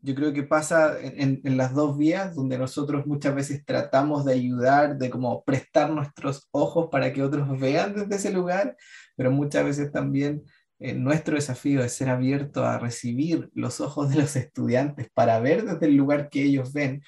yo 0.03 0.15
creo 0.15 0.33
que 0.33 0.43
pasa 0.43 1.01
en, 1.01 1.41
en, 1.45 1.57
las 1.57 1.73
dos 1.73 1.97
vías, 1.97 2.35
donde 2.35 2.59
nosotros 2.59 3.07
muchas 3.07 3.35
veces 3.35 3.65
tratamos 3.65 4.25
de 4.25 4.35
ayudar, 4.35 4.99
de 4.99 5.11
como 5.11 5.45
prestar 5.45 5.91
nuestros 5.91 6.49
ojos 6.51 6.89
para 6.91 7.13
que 7.13 7.23
otros 7.23 7.59
vean 7.59 7.95
desde 7.95 8.17
ese 8.17 8.33
lugar, 8.33 8.77
pero 9.17 9.31
muchas 9.31 9.65
veces 9.65 9.93
también 9.93 10.43
eh, 10.81 10.95
nuestro 10.95 11.35
desafío 11.35 11.83
es 11.83 11.93
ser 11.93 12.09
abierto 12.09 12.65
a 12.65 12.79
recibir 12.79 13.51
los 13.55 13.81
ojos 13.81 14.11
de 14.11 14.17
los 14.17 14.37
estudiantes 14.37 15.09
para 15.13 15.41
ver 15.41 15.65
desde 15.65 15.87
el 15.87 15.97
lugar 15.97 16.29
que 16.29 16.45
ellos 16.45 16.73
ven 16.73 17.03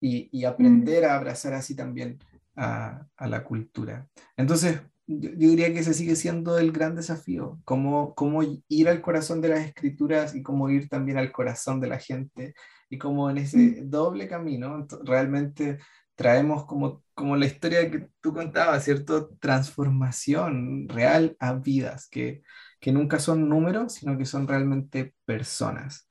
y, 0.00 0.28
y 0.32 0.44
aprender 0.44 1.04
a 1.04 1.16
abrazar 1.16 1.54
así 1.54 1.74
también 1.74 2.18
a, 2.54 3.06
a 3.16 3.26
la 3.26 3.44
cultura. 3.44 4.06
Entonces, 4.36 4.80
yo, 5.08 5.30
diría 5.34 5.72
que 5.72 5.80
ese 5.80 5.94
sigue 5.94 6.16
siendo 6.16 6.58
el 6.58 6.70
gran 6.70 6.94
desafío, 6.94 7.58
cómo, 7.64 8.14
cómo 8.14 8.42
ir 8.68 8.88
al 8.88 9.00
corazón 9.00 9.40
de 9.40 9.48
las 9.48 9.60
escrituras 9.66 10.34
y 10.34 10.42
cómo 10.42 10.68
ir 10.70 10.88
también 10.88 11.18
al 11.18 11.32
corazón 11.32 11.80
de 11.80 11.88
la 11.88 11.98
gente 11.98 12.54
y 12.90 12.98
cómo 12.98 13.30
en 13.30 13.38
ese 13.38 13.82
doble 13.84 14.28
camino 14.28 14.86
realmente 15.04 15.78
traemos 16.14 16.66
como, 16.66 17.02
como 17.14 17.36
la 17.36 17.46
historia 17.46 17.90
que 17.90 18.08
tú 18.20 18.34
contabas, 18.34 18.84
¿cierto? 18.84 19.30
Transformación 19.40 20.88
real 20.88 21.36
a 21.40 21.54
vidas, 21.54 22.08
que, 22.08 22.42
que 22.80 22.92
nunca 22.92 23.18
son 23.18 23.48
números, 23.48 23.94
sino 23.94 24.16
que 24.16 24.24
son 24.24 24.46
realmente 24.46 25.14
personas. 25.24 26.08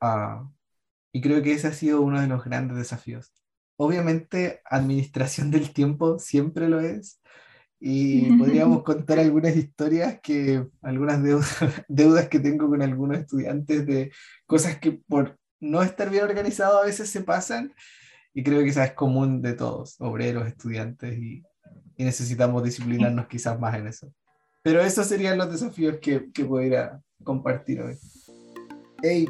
Uh, 0.00 0.48
y 1.12 1.20
creo 1.20 1.42
que 1.42 1.52
ese 1.52 1.68
ha 1.68 1.72
sido 1.72 2.00
uno 2.00 2.20
de 2.20 2.26
los 2.26 2.44
grandes 2.44 2.76
desafíos. 2.76 3.32
Obviamente, 3.76 4.60
administración 4.64 5.50
del 5.50 5.72
tiempo 5.72 6.18
siempre 6.18 6.68
lo 6.68 6.80
es. 6.80 7.20
Y 7.80 8.30
podríamos 8.38 8.82
contar 8.82 9.18
algunas 9.18 9.56
historias 9.56 10.20
que, 10.22 10.66
algunas 10.82 11.22
deudas, 11.22 11.56
deudas 11.88 12.28
que 12.28 12.40
tengo 12.40 12.68
con 12.68 12.82
algunos 12.82 13.18
estudiantes 13.18 13.86
de 13.86 14.12
cosas 14.46 14.78
que 14.78 14.92
por 14.92 15.38
no 15.60 15.82
estar 15.82 16.10
bien 16.10 16.24
organizado 16.24 16.80
a 16.80 16.86
veces 16.86 17.10
se 17.10 17.22
pasan 17.22 17.72
y 18.34 18.42
creo 18.42 18.62
que 18.62 18.70
esa 18.70 18.84
es 18.84 18.92
común 18.92 19.42
de 19.42 19.52
todos, 19.52 19.96
obreros, 20.00 20.46
estudiantes, 20.46 21.18
y, 21.18 21.42
y 21.96 22.04
necesitamos 22.04 22.64
disciplinarnos 22.64 23.26
quizás 23.26 23.60
más 23.60 23.76
en 23.76 23.86
eso. 23.86 24.12
Pero 24.62 24.80
esos 24.80 25.06
serían 25.06 25.38
los 25.38 25.50
desafíos 25.50 25.96
que, 26.00 26.30
que 26.32 26.44
pudiera 26.44 27.00
compartir 27.24 27.82
hoy. 27.82 27.96
Hey, 29.02 29.28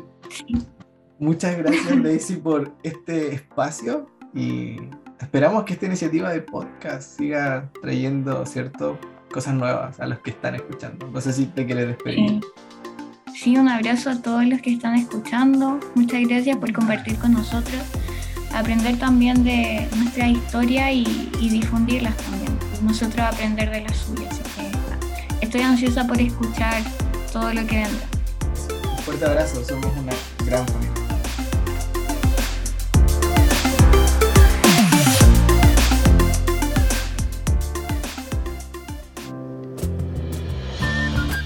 muchas 1.18 1.56
gracias 1.56 2.02
Daisy 2.02 2.36
por 2.36 2.74
este 2.82 3.34
espacio 3.34 4.10
y 4.34 4.76
esperamos 5.20 5.64
que 5.64 5.72
esta 5.72 5.86
iniciativa 5.86 6.30
de 6.30 6.42
podcast 6.42 7.18
siga 7.18 7.70
trayendo, 7.80 8.44
¿cierto? 8.44 8.98
Cosas 9.32 9.54
nuevas 9.54 9.98
a 10.00 10.06
los 10.06 10.18
que 10.18 10.30
están 10.30 10.54
escuchando. 10.54 11.08
No 11.10 11.20
sé 11.22 11.32
si 11.32 11.46
te 11.46 11.64
quieres 11.64 11.88
despedir. 11.88 12.40
Sí, 13.34 13.56
un 13.56 13.70
abrazo 13.70 14.10
a 14.10 14.20
todos 14.20 14.44
los 14.44 14.60
que 14.60 14.74
están 14.74 14.94
escuchando. 14.96 15.80
Muchas 15.94 16.20
gracias 16.28 16.58
por 16.58 16.72
compartir 16.74 17.16
con 17.18 17.32
nosotros 17.32 17.80
aprender 18.54 18.98
también 18.98 19.44
de 19.44 19.88
nuestra 19.96 20.28
historia 20.28 20.92
y, 20.92 21.30
y 21.40 21.48
difundirlas 21.48 22.14
también. 22.18 22.52
Nosotros 22.82 23.20
aprender 23.20 23.70
de 23.70 23.80
las 23.80 23.96
suyas. 23.96 24.38
Así 24.40 24.60
que 24.60 24.71
estoy 25.42 25.60
ansiosa 25.60 26.06
por 26.06 26.18
escuchar 26.20 26.82
todo 27.32 27.52
lo 27.52 27.66
que 27.66 27.82
vendrá. 27.82 28.06
Un 28.90 28.98
fuerte 28.98 29.26
abrazo, 29.26 29.62
somos 29.64 29.92
una 29.96 30.12
gran 30.46 30.66
familia. 30.68 30.92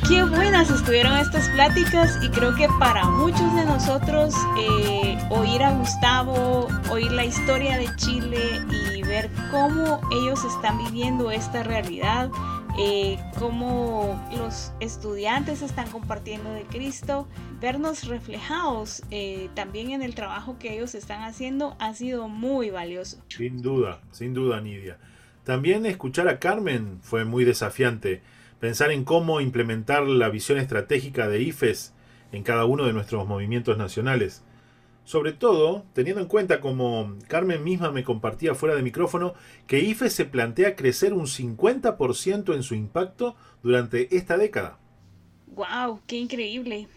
Qué 0.09 0.23
buenas 0.23 0.71
estuvieron 0.71 1.17
estas 1.17 1.49
pláticas 1.49 2.19
y 2.23 2.29
creo 2.29 2.55
que 2.55 2.69
para 2.79 3.07
muchos 3.07 3.55
de 3.57 3.65
nosotros 3.65 4.35
eh, 4.57 5.19
oír 5.31 5.65
a 5.65 5.73
Gustavo, 5.73 6.69
oír 6.91 7.11
la 7.11 7.25
historia 7.25 7.77
de 7.77 7.89
Chile 7.97 8.61
y 8.95 9.03
ver 9.03 9.29
cómo 9.51 10.01
ellos 10.13 10.45
están 10.45 10.79
viviendo 10.79 11.31
esta 11.33 11.65
realidad, 11.65 12.31
eh, 12.79 13.19
cómo 13.39 14.23
los 14.37 14.73
estudiantes 14.81 15.63
están 15.63 15.89
compartiendo 15.91 16.53
de 16.53 16.63
Cristo, 16.63 17.27
vernos 17.61 18.07
reflejados 18.07 19.03
eh, 19.11 19.49
también 19.55 19.91
en 19.91 20.03
el 20.03 20.15
trabajo 20.15 20.59
que 20.59 20.75
ellos 20.75 20.95
están 20.95 21.23
haciendo 21.23 21.77
ha 21.79 21.95
sido 21.95 22.29
muy 22.29 22.71
valioso. 22.71 23.19
Sin 23.29 23.63
duda, 23.63 24.01
sin 24.11 24.35
duda, 24.35 24.61
Nidia. 24.61 24.99
También 25.45 25.87
escuchar 25.87 26.29
a 26.29 26.39
Carmen 26.39 26.99
fue 27.03 27.25
muy 27.25 27.45
desafiante 27.45 28.21
pensar 28.61 28.91
en 28.91 29.05
cómo 29.05 29.41
implementar 29.41 30.03
la 30.03 30.29
visión 30.29 30.59
estratégica 30.59 31.29
de 31.29 31.41
IFES 31.43 31.95
en 32.33 32.43
cada 32.43 32.65
uno 32.65 32.85
de 32.85 32.93
nuestros 32.93 33.27
movimientos 33.27 33.79
nacionales. 33.79 34.43
Sobre 35.07 35.33
todo, 35.33 35.87
teniendo 35.93 36.21
en 36.21 36.27
cuenta, 36.27 36.61
como 36.61 37.17
Carmen 37.29 37.63
misma 37.63 37.93
me 37.93 38.03
compartía 38.03 38.57
fuera 38.57 38.75
de 38.75 38.83
micrófono, 38.83 39.35
que 39.69 39.79
IFES 39.79 40.13
se 40.13 40.25
plantea 40.25 40.75
crecer 40.75 41.13
un 41.13 41.27
50% 41.27 42.53
en 42.53 42.65
su 42.65 42.75
impacto 42.75 43.37
durante 43.63 44.17
esta 44.17 44.37
década. 44.37 44.81
¡Wow! 45.47 46.01
¡Qué 46.09 46.17
increíble! 46.17 46.89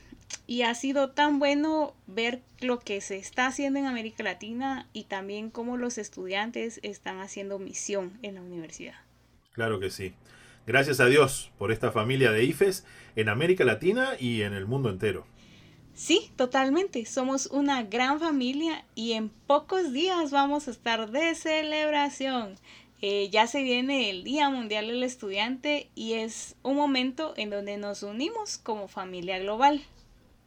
Y 0.48 0.64
ha 0.64 0.74
sido 0.74 1.12
tan 1.12 1.38
bueno 1.38 1.94
ver 2.08 2.42
lo 2.62 2.80
que 2.80 3.00
se 3.00 3.18
está 3.18 3.46
haciendo 3.46 3.78
en 3.78 3.86
América 3.86 4.24
Latina 4.24 4.88
y 4.92 5.04
también 5.04 5.52
cómo 5.52 5.78
los 5.78 6.00
estudiantes 6.00 6.80
están 6.82 7.20
haciendo 7.20 7.60
misión 7.60 8.18
en 8.24 8.36
la 8.36 8.42
universidad. 8.42 8.96
Claro 9.52 9.80
que 9.80 9.92
sí. 9.92 10.14
Gracias 10.66 11.00
a 11.00 11.06
Dios 11.06 11.52
por 11.60 11.72
esta 11.72 11.92
familia 11.92 12.32
de 12.32 12.44
IFES 12.44 12.86
en 13.16 13.30
América 13.30 13.66
Latina 13.66 14.14
y 14.20 14.42
en 14.42 14.54
el 14.54 14.66
mundo 14.66 14.90
entero. 14.90 15.28
Sí, 16.00 16.32
totalmente. 16.38 17.06
Somos 17.06 17.48
una 17.48 17.84
gran 17.84 18.22
familia 18.22 18.86
y 18.96 19.12
en 19.12 19.28
pocos 19.28 19.92
días 19.92 20.32
vamos 20.32 20.70
a 20.70 20.72
estar 20.72 21.12
de 21.12 21.36
celebración. 21.36 22.56
Eh, 23.02 23.28
ya 23.34 23.48
se 23.48 23.64
viene 23.64 24.10
el 24.10 24.24
Día 24.24 24.50
Mundial 24.50 24.88
del 24.88 25.04
Estudiante 25.04 25.90
y 25.96 26.14
es 26.14 26.56
un 26.64 26.78
momento 26.78 27.34
en 27.36 27.50
donde 27.50 27.76
nos 27.76 28.02
unimos 28.02 28.58
como 28.58 28.88
familia 28.88 29.40
global. 29.40 29.82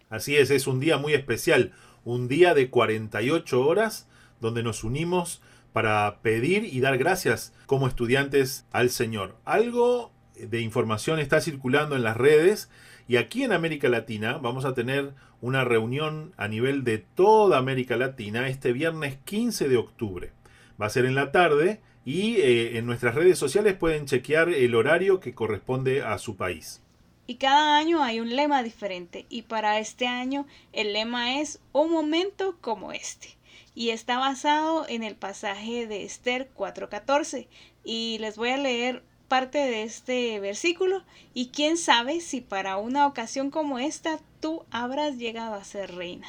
Así 0.09 0.39
es, 0.39 0.51
es 0.51 0.67
un 0.67 0.81
día 0.81 0.97
muy 0.97 1.13
especial, 1.13 1.73
un 2.07 2.29
día 2.29 2.55
de 2.55 2.71
48 2.71 3.61
horas 3.61 4.09
donde 4.41 4.63
nos 4.63 4.85
unimos 4.85 5.43
para 5.75 6.23
pedir 6.23 6.65
y 6.65 6.81
dar 6.81 6.97
gracias 6.97 7.53
como 7.67 7.89
estudiantes 7.89 8.65
al 8.73 8.89
Señor. 8.89 9.37
Algo 9.45 10.13
de 10.35 10.63
información 10.63 11.19
está 11.19 11.43
circulando 11.43 11.95
en 11.95 12.05
las 12.05 12.17
redes 12.17 12.71
y 13.09 13.17
aquí 13.17 13.45
en 13.45 13.53
América 13.53 13.89
Latina 13.89 14.39
vamos 14.39 14.65
a 14.65 14.75
tener 14.75 15.13
una 15.41 15.65
reunión 15.65 16.33
a 16.37 16.49
nivel 16.49 16.85
de 16.85 16.99
toda 16.99 17.59
América 17.59 17.97
Latina 17.97 18.49
este 18.49 18.73
viernes 18.73 19.19
15 19.25 19.69
de 19.69 19.77
octubre. 19.77 20.33
Va 20.81 20.87
a 20.87 20.91
ser 20.91 21.05
en 21.05 21.15
la 21.15 21.33
tarde 21.33 21.81
y 22.05 22.37
eh, 22.37 22.79
en 22.79 22.87
nuestras 22.87 23.15
redes 23.15 23.39
sociales 23.39 23.75
pueden 23.75 24.07
chequear 24.07 24.49
el 24.49 24.75
horario 24.75 25.21
que 25.21 25.35
corresponde 25.35 26.03
a 26.03 26.19
su 26.19 26.37
país. 26.37 26.83
Y 27.27 27.37
cada 27.37 27.77
año 27.77 28.03
hay 28.03 28.21
un 28.21 28.35
lema 28.35 28.63
diferente 28.63 29.27
y 29.29 29.43
para 29.43 29.79
este 29.79 30.07
año 30.07 30.47
el 30.73 30.93
lema 30.93 31.41
es 31.41 31.61
un 31.73 31.91
momento 31.91 32.57
como 32.61 32.93
este 32.93 33.37
y 33.75 33.91
está 33.91 34.19
basado 34.19 34.87
en 34.89 35.03
el 35.03 35.15
pasaje 35.15 35.87
de 35.87 36.05
Esther 36.05 36.51
4:14 36.55 37.49
y 37.85 38.19
les 38.19 38.37
voy 38.37 38.51
a 38.51 38.57
leer 38.57 39.03
parte 39.33 39.57
de 39.61 39.83
este 39.83 40.41
versículo 40.41 41.03
y 41.33 41.47
quién 41.47 41.79
sabe 41.79 42.21
si 42.21 42.43
para 42.43 42.77
una 42.77 43.07
ocasión 43.07 43.51
como 43.51 43.79
esta 43.79 44.19
tú 44.41 44.67
habrás 44.71 45.17
llegado 45.17 45.55
a 45.55 45.65
ser 45.65 45.95
reina. 45.95 46.27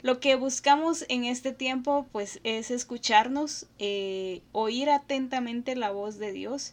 Lo 0.00 0.18
que 0.18 0.34
buscamos 0.34 1.04
en 1.10 1.24
este 1.26 1.52
tiempo 1.52 2.06
pues 2.10 2.40
es 2.42 2.70
escucharnos, 2.70 3.66
eh, 3.78 4.40
oír 4.52 4.88
atentamente 4.88 5.76
la 5.76 5.90
voz 5.90 6.16
de 6.16 6.32
Dios 6.32 6.72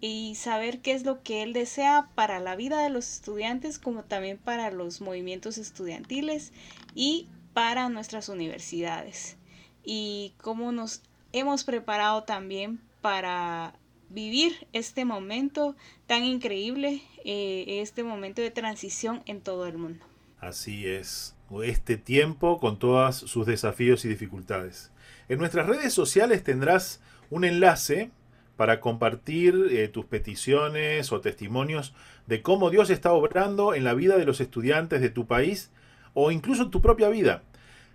y 0.00 0.36
saber 0.36 0.78
qué 0.80 0.92
es 0.92 1.04
lo 1.04 1.24
que 1.24 1.42
Él 1.42 1.54
desea 1.54 2.08
para 2.14 2.38
la 2.38 2.54
vida 2.54 2.80
de 2.80 2.90
los 2.90 3.12
estudiantes 3.12 3.80
como 3.80 4.04
también 4.04 4.38
para 4.38 4.70
los 4.70 5.00
movimientos 5.00 5.58
estudiantiles 5.58 6.52
y 6.94 7.26
para 7.52 7.88
nuestras 7.88 8.28
universidades 8.28 9.38
y 9.82 10.34
cómo 10.40 10.70
nos 10.70 11.02
hemos 11.32 11.64
preparado 11.64 12.22
también 12.22 12.80
para 13.00 13.74
vivir 14.10 14.66
este 14.72 15.04
momento 15.04 15.76
tan 16.06 16.24
increíble, 16.24 17.02
eh, 17.24 17.80
este 17.80 18.02
momento 18.02 18.42
de 18.42 18.50
transición 18.50 19.22
en 19.26 19.40
todo 19.40 19.66
el 19.66 19.78
mundo. 19.78 20.04
Así 20.40 20.86
es, 20.86 21.36
este 21.64 21.96
tiempo 21.96 22.58
con 22.58 22.78
todos 22.78 23.16
sus 23.16 23.46
desafíos 23.46 24.04
y 24.04 24.08
dificultades. 24.08 24.90
En 25.28 25.38
nuestras 25.38 25.66
redes 25.66 25.92
sociales 25.92 26.42
tendrás 26.42 27.00
un 27.30 27.44
enlace 27.44 28.10
para 28.56 28.80
compartir 28.80 29.68
eh, 29.70 29.88
tus 29.88 30.04
peticiones 30.04 31.12
o 31.12 31.20
testimonios 31.20 31.94
de 32.26 32.42
cómo 32.42 32.70
Dios 32.70 32.90
está 32.90 33.12
obrando 33.12 33.74
en 33.74 33.84
la 33.84 33.94
vida 33.94 34.18
de 34.18 34.26
los 34.26 34.40
estudiantes 34.40 35.00
de 35.00 35.08
tu 35.08 35.26
país 35.26 35.70
o 36.14 36.30
incluso 36.30 36.64
en 36.64 36.70
tu 36.70 36.82
propia 36.82 37.08
vida. 37.08 37.42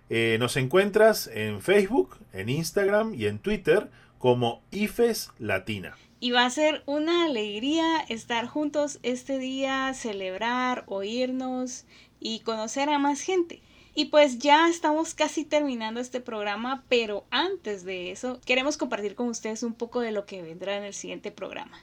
Eh, 0.08 0.36
nos 0.38 0.56
encuentras 0.56 1.28
en 1.28 1.60
Facebook, 1.60 2.18
en 2.32 2.48
Instagram 2.48 3.14
y 3.14 3.26
en 3.26 3.38
Twitter 3.38 3.90
como 4.18 4.62
IFES 4.70 5.30
Latina. 5.38 5.96
Y 6.18 6.30
va 6.30 6.44
a 6.44 6.50
ser 6.50 6.82
una 6.86 7.24
alegría 7.24 8.00
estar 8.08 8.46
juntos 8.46 8.98
este 9.02 9.38
día, 9.38 9.92
celebrar, 9.94 10.84
oírnos 10.86 11.84
y 12.20 12.40
conocer 12.40 12.88
a 12.88 12.98
más 12.98 13.20
gente. 13.20 13.60
Y 13.98 14.06
pues 14.06 14.38
ya 14.38 14.68
estamos 14.68 15.14
casi 15.14 15.46
terminando 15.46 16.00
este 16.00 16.20
programa, 16.20 16.84
pero 16.90 17.24
antes 17.30 17.82
de 17.82 18.10
eso 18.10 18.40
queremos 18.44 18.76
compartir 18.76 19.14
con 19.14 19.28
ustedes 19.28 19.62
un 19.62 19.72
poco 19.72 20.00
de 20.00 20.12
lo 20.12 20.26
que 20.26 20.42
vendrá 20.42 20.76
en 20.76 20.84
el 20.84 20.92
siguiente 20.92 21.30
programa. 21.30 21.78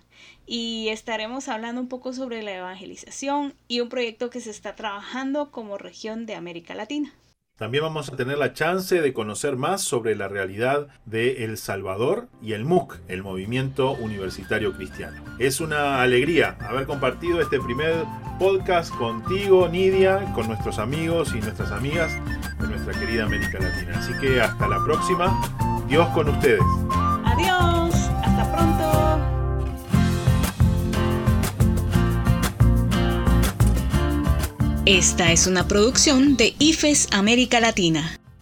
Y 0.46 0.90
estaremos 0.90 1.48
hablando 1.48 1.82
un 1.82 1.88
poco 1.88 2.14
sobre 2.14 2.44
la 2.44 2.56
evangelización 2.56 3.56
y 3.68 3.80
un 3.80 3.90
proyecto 3.90 4.30
que 4.30 4.42
se 4.42 4.52
está 4.52 4.76
trabajando 4.76 5.50
como 5.50 5.80
región 5.80 6.28
de 6.28 6.36
América 6.36 6.76
Latina. 6.76 7.14
También 7.64 7.86
vamos 7.86 8.12
a 8.12 8.18
tener 8.18 8.38
la 8.38 8.52
chance 8.52 9.00
de 9.00 9.14
conocer 9.14 9.56
más 9.56 9.82
sobre 9.82 10.18
la 10.18 10.28
realidad 10.28 10.88
de 11.06 11.46
El 11.46 11.58
Salvador 11.58 12.28
y 12.42 12.52
el 12.52 12.66
MUC, 12.66 13.00
el 13.08 13.24
Movimiento 13.24 13.94
Universitario 13.94 14.74
Cristiano. 14.74 15.24
Es 15.40 15.62
una 15.62 16.02
alegría 16.02 16.58
haber 16.60 16.86
compartido 16.86 17.40
este 17.40 17.62
primer 17.62 18.04
podcast 18.38 18.94
contigo, 18.94 19.70
Nidia, 19.70 20.30
con 20.36 20.48
nuestros 20.48 20.78
amigos 20.78 21.34
y 21.34 21.40
nuestras 21.40 21.72
amigas 21.72 22.12
de 22.60 22.68
nuestra 22.68 23.00
querida 23.00 23.24
América 23.24 23.60
Latina. 23.62 23.98
Así 23.98 24.12
que 24.20 24.42
hasta 24.42 24.68
la 24.68 24.84
próxima. 24.84 25.42
Dios 25.88 26.06
con 26.10 26.28
ustedes. 26.28 26.60
Adiós. 27.24 27.96
Hasta 28.26 28.52
pronto. 28.52 29.33
Esta 34.86 35.32
es 35.32 35.48
una 35.48 35.66
producción 35.66 36.36
de 36.36 36.56
IFES 36.60 37.08
América 37.12 37.62
Latina. 37.62 38.20